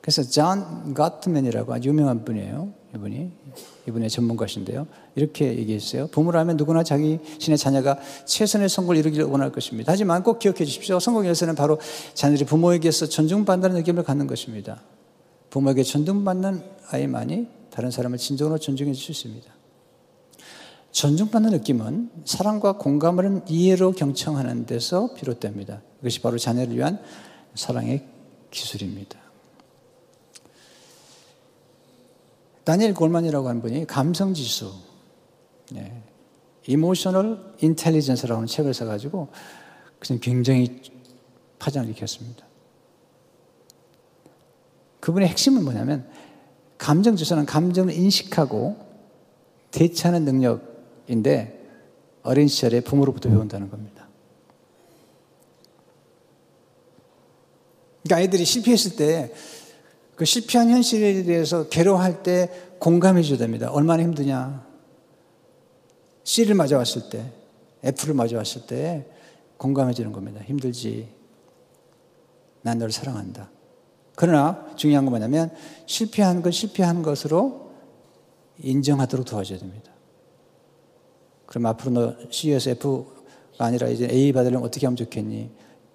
그래서 0.02 0.24
존 0.24 0.96
가트맨이라고 0.96 1.76
아주 1.76 1.90
유명한 1.90 2.26
분이에요. 2.26 2.74
이분이. 2.96 3.32
이분의 3.88 4.10
전문가신데요. 4.10 4.88
이렇게 5.16 5.58
얘기했어요. 5.58 6.08
부모라면 6.08 6.58
누구나 6.58 6.84
자기 6.84 7.20
신의 7.40 7.58
자녀가 7.58 8.00
최선의 8.26 8.70
성공을 8.70 8.98
이루기를 8.98 9.26
원할 9.26 9.52
것입니다. 9.52 9.92
하지만 9.92 10.24
꼭 10.24 10.40
기억해 10.40 10.64
주십시오. 10.64 11.00
성공 11.00 11.26
열쇠는 11.26 11.56
바로 11.56 11.80
자녀들이 12.14 12.46
부모에게서 12.46 13.08
존중받는다는 13.08 13.78
느낌을 13.78 14.04
갖는 14.04 14.28
것입니다. 14.28 14.82
부모에게 15.50 15.84
존중받는 15.84 16.64
아이만이 16.90 17.48
다른 17.72 17.90
사람을 17.90 18.18
진정으로 18.18 18.60
존중해 18.60 18.94
줄 18.94 19.04
수 19.04 19.12
있습니다. 19.12 19.52
존중받는 20.92 21.50
느낌은 21.52 22.12
사랑과 22.24 22.74
공감을 22.74 23.42
이해로 23.50 23.94
경청하는 23.94 24.68
데서 24.68 25.16
비롯됩니다. 25.16 25.82
이것이 26.02 26.22
바로 26.22 26.38
자녀를 26.38 26.76
위한 26.76 27.00
사랑의 27.56 28.06
기술입니다. 28.52 29.23
다니엘 32.64 32.94
골만이라고 32.94 33.48
하는 33.48 33.62
분이 33.62 33.88
감성지수, 33.88 34.72
네. 35.72 36.02
Emotional 36.68 37.56
Intelligence라고 37.60 38.38
하는 38.38 38.48
책을 38.48 38.74
써가지고 38.74 39.28
그냥 40.00 40.20
굉장히 40.22 40.82
파장을 41.60 41.90
일으켰습니다. 41.90 42.46
그분의 45.02 45.28
핵심은 45.30 45.64
뭐냐면 45.64 46.08
감정지수는 46.78 47.46
감정을 47.46 47.94
인식하고 47.94 48.78
대처하는 49.72 50.24
능력인데 50.24 51.60
어린 52.24 52.48
시절에 52.48 52.80
부모로부터 52.80 53.30
배운다는 53.30 53.70
겁니다. 53.70 54.08
그러니까 58.04 58.18
아이들이 58.18 58.46
실패했을 58.46 58.96
때 58.96 59.34
그 60.16 60.26
실패한 60.26 60.70
현실에 60.70 61.24
대해서 61.24 61.70
괴로워할 61.70 62.24
때 62.24 62.50
공감해 62.80 63.24
줘야 63.24 63.38
됩니다. 63.38 63.72
얼마나 63.72 64.04
힘드냐. 64.04 64.66
C를 66.24 66.56
맞아왔을 66.56 67.10
때, 67.10 67.32
F를 67.84 68.16
맞아왔을 68.16 68.66
때 68.68 69.08
공감해 69.58 69.94
주는 69.94 70.12
겁니다. 70.12 70.42
힘들지. 70.42 71.10
난 72.62 72.78
너를 72.78 72.92
사랑한다. 72.92 73.50
그러나 74.16 74.74
중요한 74.76 75.06
건 75.06 75.12
뭐냐면 75.12 75.52
실패한 75.86 76.42
건 76.42 76.52
실패한 76.52 77.02
것으로 77.02 77.72
인정하도록 78.62 79.26
도와줘야 79.26 79.58
됩니다. 79.58 79.92
그럼 81.46 81.66
앞으로 81.66 81.92
너 81.92 82.16
C에서 82.30 82.70
F가 82.72 83.06
아니라 83.58 83.88
이제 83.88 84.08
A 84.10 84.32
받으려면 84.32 84.66
어떻게 84.66 84.86
하면 84.86 84.96
좋겠니? 84.96 85.52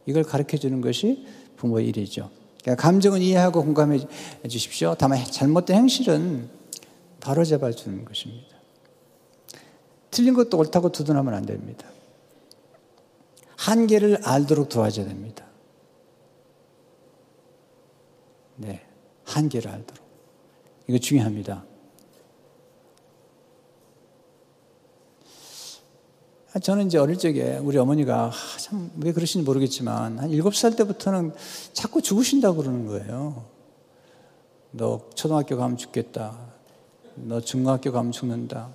이걸 0.06 0.24
가르쳐 0.24 0.56
주는 0.56 0.80
것이 0.80 1.26
부모의 1.56 1.88
일이죠. 1.88 2.30
그러니까 2.68 2.82
감정은 2.82 3.22
이해하고 3.22 3.64
공감해 3.64 3.98
주십시오. 4.46 4.94
다만 4.98 5.24
잘못된 5.24 5.76
행실은 5.76 6.50
바로 7.18 7.42
잡아 7.44 7.70
주는 7.70 8.04
것입니다. 8.04 8.56
틀린 10.10 10.34
것도 10.34 10.58
옳다고 10.58 10.92
두둔하면 10.92 11.32
안 11.32 11.46
됩니다. 11.46 11.86
한계를 13.56 14.18
알도록 14.22 14.68
도와줘야 14.68 15.06
됩니다. 15.06 15.46
네. 18.56 18.82
한계를 19.24 19.70
알도록. 19.70 20.04
이거 20.88 20.98
중요합니다. 20.98 21.64
저는 26.62 26.86
이제 26.86 26.98
어릴 26.98 27.18
적에 27.18 27.58
우리 27.58 27.78
어머니가 27.78 28.32
참왜 28.58 29.12
그러신지 29.12 29.44
모르겠지만 29.44 30.18
한 30.18 30.30
일곱 30.30 30.56
살 30.56 30.74
때부터는 30.74 31.32
자꾸 31.72 32.00
죽으신다고 32.00 32.58
그러는 32.58 32.86
거예요. 32.86 33.44
너 34.70 35.02
초등학교 35.14 35.56
가면 35.56 35.76
죽겠다. 35.76 36.38
너 37.16 37.40
중학교 37.40 37.92
가면 37.92 38.12
죽는다. 38.12 38.70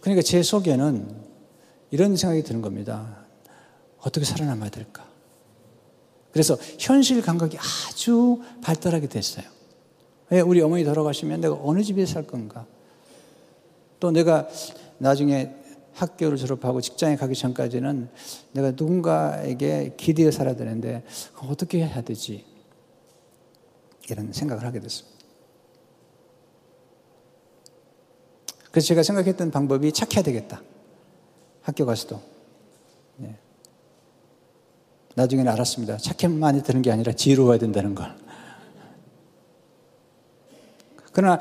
그러니까 0.00 0.22
제 0.22 0.42
속에는 0.42 1.34
이런 1.90 2.16
생각이 2.16 2.42
드는 2.42 2.62
겁니다. 2.62 3.24
어떻게 3.98 4.24
살아남아야 4.24 4.70
될까? 4.70 5.04
그래서 6.32 6.56
현실 6.78 7.22
감각이 7.22 7.56
아주 7.58 8.40
발달하게 8.62 9.08
됐어요. 9.08 9.46
왜 10.30 10.40
우리 10.40 10.60
어머니 10.60 10.84
돌아가시면 10.84 11.40
내가 11.40 11.58
어느 11.62 11.82
집에 11.82 12.04
살 12.06 12.26
건가? 12.26 12.66
또 14.00 14.10
내가 14.10 14.48
나중에 14.98 15.54
학교를 15.94 16.36
졸업하고 16.36 16.80
직장에 16.80 17.16
가기 17.16 17.34
전까지는 17.34 18.08
내가 18.52 18.72
누군가에게 18.72 19.94
기대어 19.96 20.30
살아야 20.30 20.56
되는데 20.56 21.04
어떻게 21.48 21.84
해야 21.84 22.02
되지? 22.02 22.44
이런 24.10 24.32
생각을 24.32 24.64
하게 24.64 24.80
됐습니다. 24.80 25.14
그래서 28.70 28.88
제가 28.88 29.02
생각했던 29.02 29.50
방법이 29.50 29.92
착해야 29.92 30.22
되겠다. 30.22 30.60
학교 31.62 31.86
가서도. 31.86 32.20
네. 33.18 33.38
나중에는 35.14 35.50
알았습니다. 35.52 35.96
착해만이 35.98 36.64
되는 36.64 36.82
게 36.82 36.90
아니라 36.90 37.12
지혜로워야 37.12 37.58
된다는 37.58 37.94
걸. 37.94 38.14
그러나 41.12 41.34
아, 41.34 41.40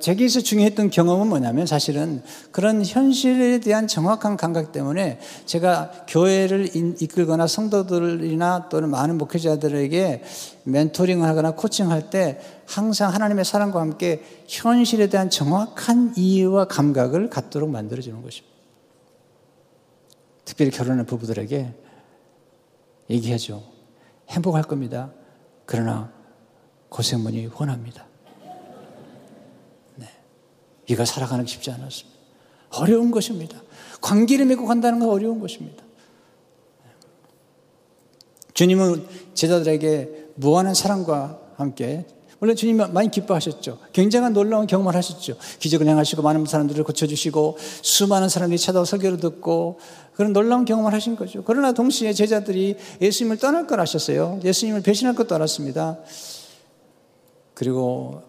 제게서 0.00 0.40
중요했던 0.40 0.90
경험은 0.90 1.28
뭐냐면 1.28 1.66
사실은 1.66 2.22
그런 2.52 2.84
현실에 2.84 3.60
대한 3.60 3.86
정확한 3.86 4.36
감각 4.36 4.72
때문에 4.72 5.18
제가 5.46 5.90
교회를 6.08 6.70
이끌거나 6.74 7.46
성도들이나 7.46 8.68
또는 8.68 8.90
많은 8.90 9.18
목회자들에게 9.18 10.22
멘토링을 10.64 11.26
하거나 11.26 11.52
코칭할 11.52 12.10
때 12.10 12.40
항상 12.66 13.12
하나님의 13.12 13.44
사랑과 13.44 13.80
함께 13.80 14.22
현실에 14.46 15.08
대한 15.08 15.30
정확한 15.30 16.14
이해와 16.16 16.66
감각을 16.66 17.30
갖도록 17.30 17.70
만들어주는 17.70 18.20
것입니다. 18.22 18.50
특별히 20.44 20.70
결혼한 20.70 21.06
부부들에게 21.06 21.74
얘기하죠. 23.08 23.62
행복할 24.28 24.62
겁니다. 24.62 25.12
그러나 25.64 26.12
고생문이 26.88 27.50
원합니다. 27.54 28.09
이거 30.90 31.04
살아가는 31.04 31.44
게 31.44 31.50
쉽지 31.50 31.70
않았습니다. 31.70 32.18
어려운 32.70 33.12
것입니다. 33.12 33.62
관계를 34.00 34.44
맺고 34.46 34.66
간다는 34.66 34.98
건 34.98 35.08
어려운 35.08 35.38
것입니다. 35.38 35.84
주님은 38.54 39.06
제자들에게 39.34 40.30
무한한 40.34 40.74
사랑과 40.74 41.40
함께 41.56 42.06
물론 42.40 42.56
주님 42.56 42.78
많이 42.78 43.08
기뻐하셨죠. 43.08 43.78
굉장한 43.92 44.32
놀라운 44.32 44.66
경험을 44.66 44.96
하셨죠. 44.96 45.36
기적을 45.60 45.86
행하시고 45.86 46.22
많은 46.22 46.44
사람들을 46.46 46.82
고쳐주시고 46.82 47.58
수많은 47.82 48.28
사람들이 48.28 48.58
찾아와 48.58 48.84
설교를 48.84 49.18
듣고 49.18 49.78
그런 50.14 50.32
놀라운 50.32 50.64
경험을 50.64 50.92
하신 50.92 51.14
거죠. 51.14 51.44
그러나 51.44 51.72
동시에 51.72 52.12
제자들이 52.14 52.76
예수님을 53.00 53.36
떠날 53.36 53.68
걸 53.68 53.78
아셨어요. 53.78 54.40
예수님을 54.42 54.82
배신할 54.82 55.14
것도 55.14 55.34
알았습니다. 55.36 55.98
그리고 57.54 58.22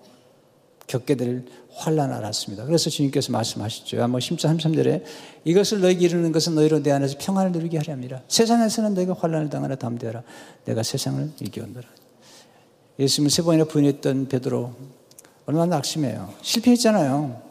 겪게 0.91 1.15
될 1.15 1.45
환란 1.73 2.11
알았습니다. 2.11 2.65
그래서 2.65 2.89
주님께서 2.89 3.31
말씀하셨죠. 3.31 4.01
한번 4.01 4.19
10장 4.19 4.57
33절에 4.57 5.03
이것을 5.45 5.79
너에게 5.79 6.05
이르는 6.05 6.33
것은 6.33 6.53
너희로 6.53 6.83
내 6.83 6.91
안에서 6.91 7.15
평안을 7.17 7.53
누리게 7.53 7.77
하려 7.77 7.93
함이라. 7.93 8.23
세상에서는 8.27 8.93
너희가 8.93 9.15
환란을 9.17 9.49
당하나 9.49 9.75
담대하라. 9.75 10.21
내가 10.65 10.83
세상을 10.83 11.31
이겨온다 11.39 11.81
예수님을 12.99 13.31
세 13.31 13.41
번이나 13.41 13.63
부인했던 13.63 14.27
베드로 14.27 14.73
얼마나 15.45 15.77
낙심해요. 15.77 16.33
실패했잖아요. 16.41 17.41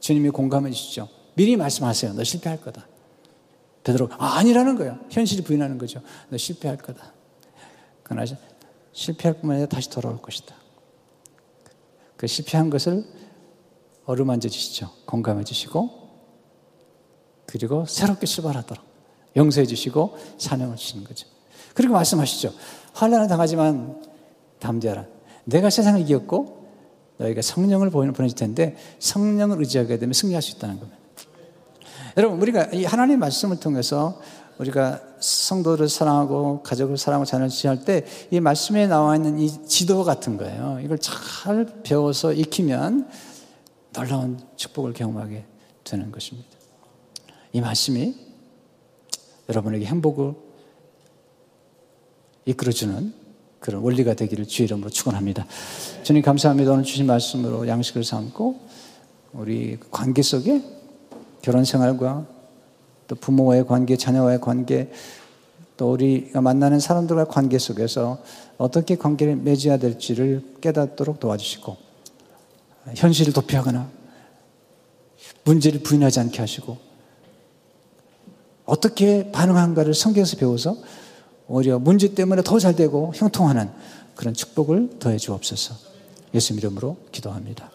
주님이 0.00 0.28
공감해 0.30 0.70
주시죠. 0.70 1.08
미리 1.34 1.56
말씀하세요. 1.56 2.12
너 2.12 2.22
실패할 2.22 2.60
거다. 2.60 2.86
베드로 3.82 4.10
아, 4.18 4.36
아니라는 4.38 4.76
거예요. 4.76 4.98
현실이 5.10 5.42
부인하는 5.42 5.78
거죠. 5.78 6.02
너 6.28 6.36
실패할 6.36 6.76
거다. 6.76 7.14
그러나 8.02 8.26
실패할 8.92 9.40
뿐만 9.40 9.56
아니라 9.56 9.68
다시 9.68 9.88
돌아올 9.88 10.20
것이다. 10.20 10.59
그 12.20 12.26
실패한 12.26 12.68
것을 12.68 13.02
어루만져 14.04 14.50
주시죠. 14.50 14.90
공감해 15.06 15.42
주시고 15.42 15.88
그리고 17.46 17.86
새롭게 17.86 18.26
출발하도록 18.26 18.84
용서해 19.36 19.64
주시고 19.64 20.18
사명을 20.36 20.76
주시는 20.76 21.04
거죠. 21.04 21.26
그리고 21.72 21.94
말씀하시죠. 21.94 22.52
환란을 22.92 23.26
당하지만 23.26 24.02
담대하라. 24.58 25.06
내가 25.44 25.70
세상을 25.70 25.98
이겼고 26.02 26.68
너희가 27.16 27.40
성령을 27.40 27.88
보내줄 27.88 28.36
텐데 28.36 28.76
성령을 28.98 29.58
의지하게 29.60 29.98
되면 29.98 30.12
승리할 30.12 30.42
수 30.42 30.58
있다는 30.58 30.78
겁니다. 30.78 31.00
여러분 32.18 32.38
우리가 32.42 32.66
이 32.74 32.84
하나님의 32.84 33.16
말씀을 33.16 33.60
통해서 33.60 34.20
우리가 34.60 35.00
성도를 35.20 35.88
사랑하고 35.88 36.62
가족을 36.62 36.96
사랑하고 36.98 37.24
자녀를 37.24 37.48
지할 37.50 37.84
때 37.84 38.04
이 38.30 38.40
말씀에 38.40 38.86
나와 38.86 39.16
있는 39.16 39.38
이 39.38 39.66
지도 39.66 40.04
같은 40.04 40.36
거예요. 40.36 40.78
이걸 40.84 40.98
잘 40.98 41.66
배워서 41.82 42.32
익히면 42.32 43.08
놀라운 43.92 44.38
축복을 44.56 44.92
경험하게 44.92 45.44
되는 45.84 46.12
것입니다. 46.12 46.48
이 47.52 47.60
말씀이 47.60 48.14
여러분에게 49.48 49.84
행복을 49.86 50.34
이끌어주는 52.44 53.14
그런 53.58 53.82
원리가 53.82 54.14
되기를 54.14 54.46
주의 54.46 54.66
이름으로 54.66 54.90
축원합니다. 54.90 55.46
주님 56.02 56.22
감사합니다. 56.22 56.72
오늘 56.72 56.84
주신 56.84 57.06
말씀으로 57.06 57.66
양식을 57.66 58.04
삼고 58.04 58.60
우리 59.32 59.78
관계 59.90 60.22
속에 60.22 60.62
결혼 61.42 61.64
생활과 61.64 62.26
또 63.10 63.16
부모와의 63.16 63.66
관계, 63.66 63.96
자녀와의 63.96 64.40
관계, 64.40 64.88
또 65.76 65.90
우리가 65.90 66.40
만나는 66.40 66.78
사람들과의 66.78 67.26
관계 67.28 67.58
속에서 67.58 68.22
어떻게 68.56 68.94
관계를 68.94 69.34
맺어야 69.34 69.78
될지를 69.78 70.44
깨닫도록 70.60 71.18
도와주시고 71.18 71.76
현실을 72.94 73.32
도피하거나 73.32 73.90
문제를 75.42 75.80
부인하지 75.80 76.20
않게 76.20 76.38
하시고 76.38 76.78
어떻게 78.64 79.32
반응한가를 79.32 79.92
성경에서 79.92 80.36
배워서 80.36 80.76
오히려 81.48 81.80
문제 81.80 82.14
때문에 82.14 82.42
더 82.44 82.60
잘 82.60 82.76
되고 82.76 83.10
형통하는 83.16 83.70
그런 84.14 84.34
축복을 84.34 85.00
더해 85.00 85.16
주옵소서. 85.16 85.74
예수 86.32 86.52
이름으로 86.52 86.96
기도합니다. 87.10 87.72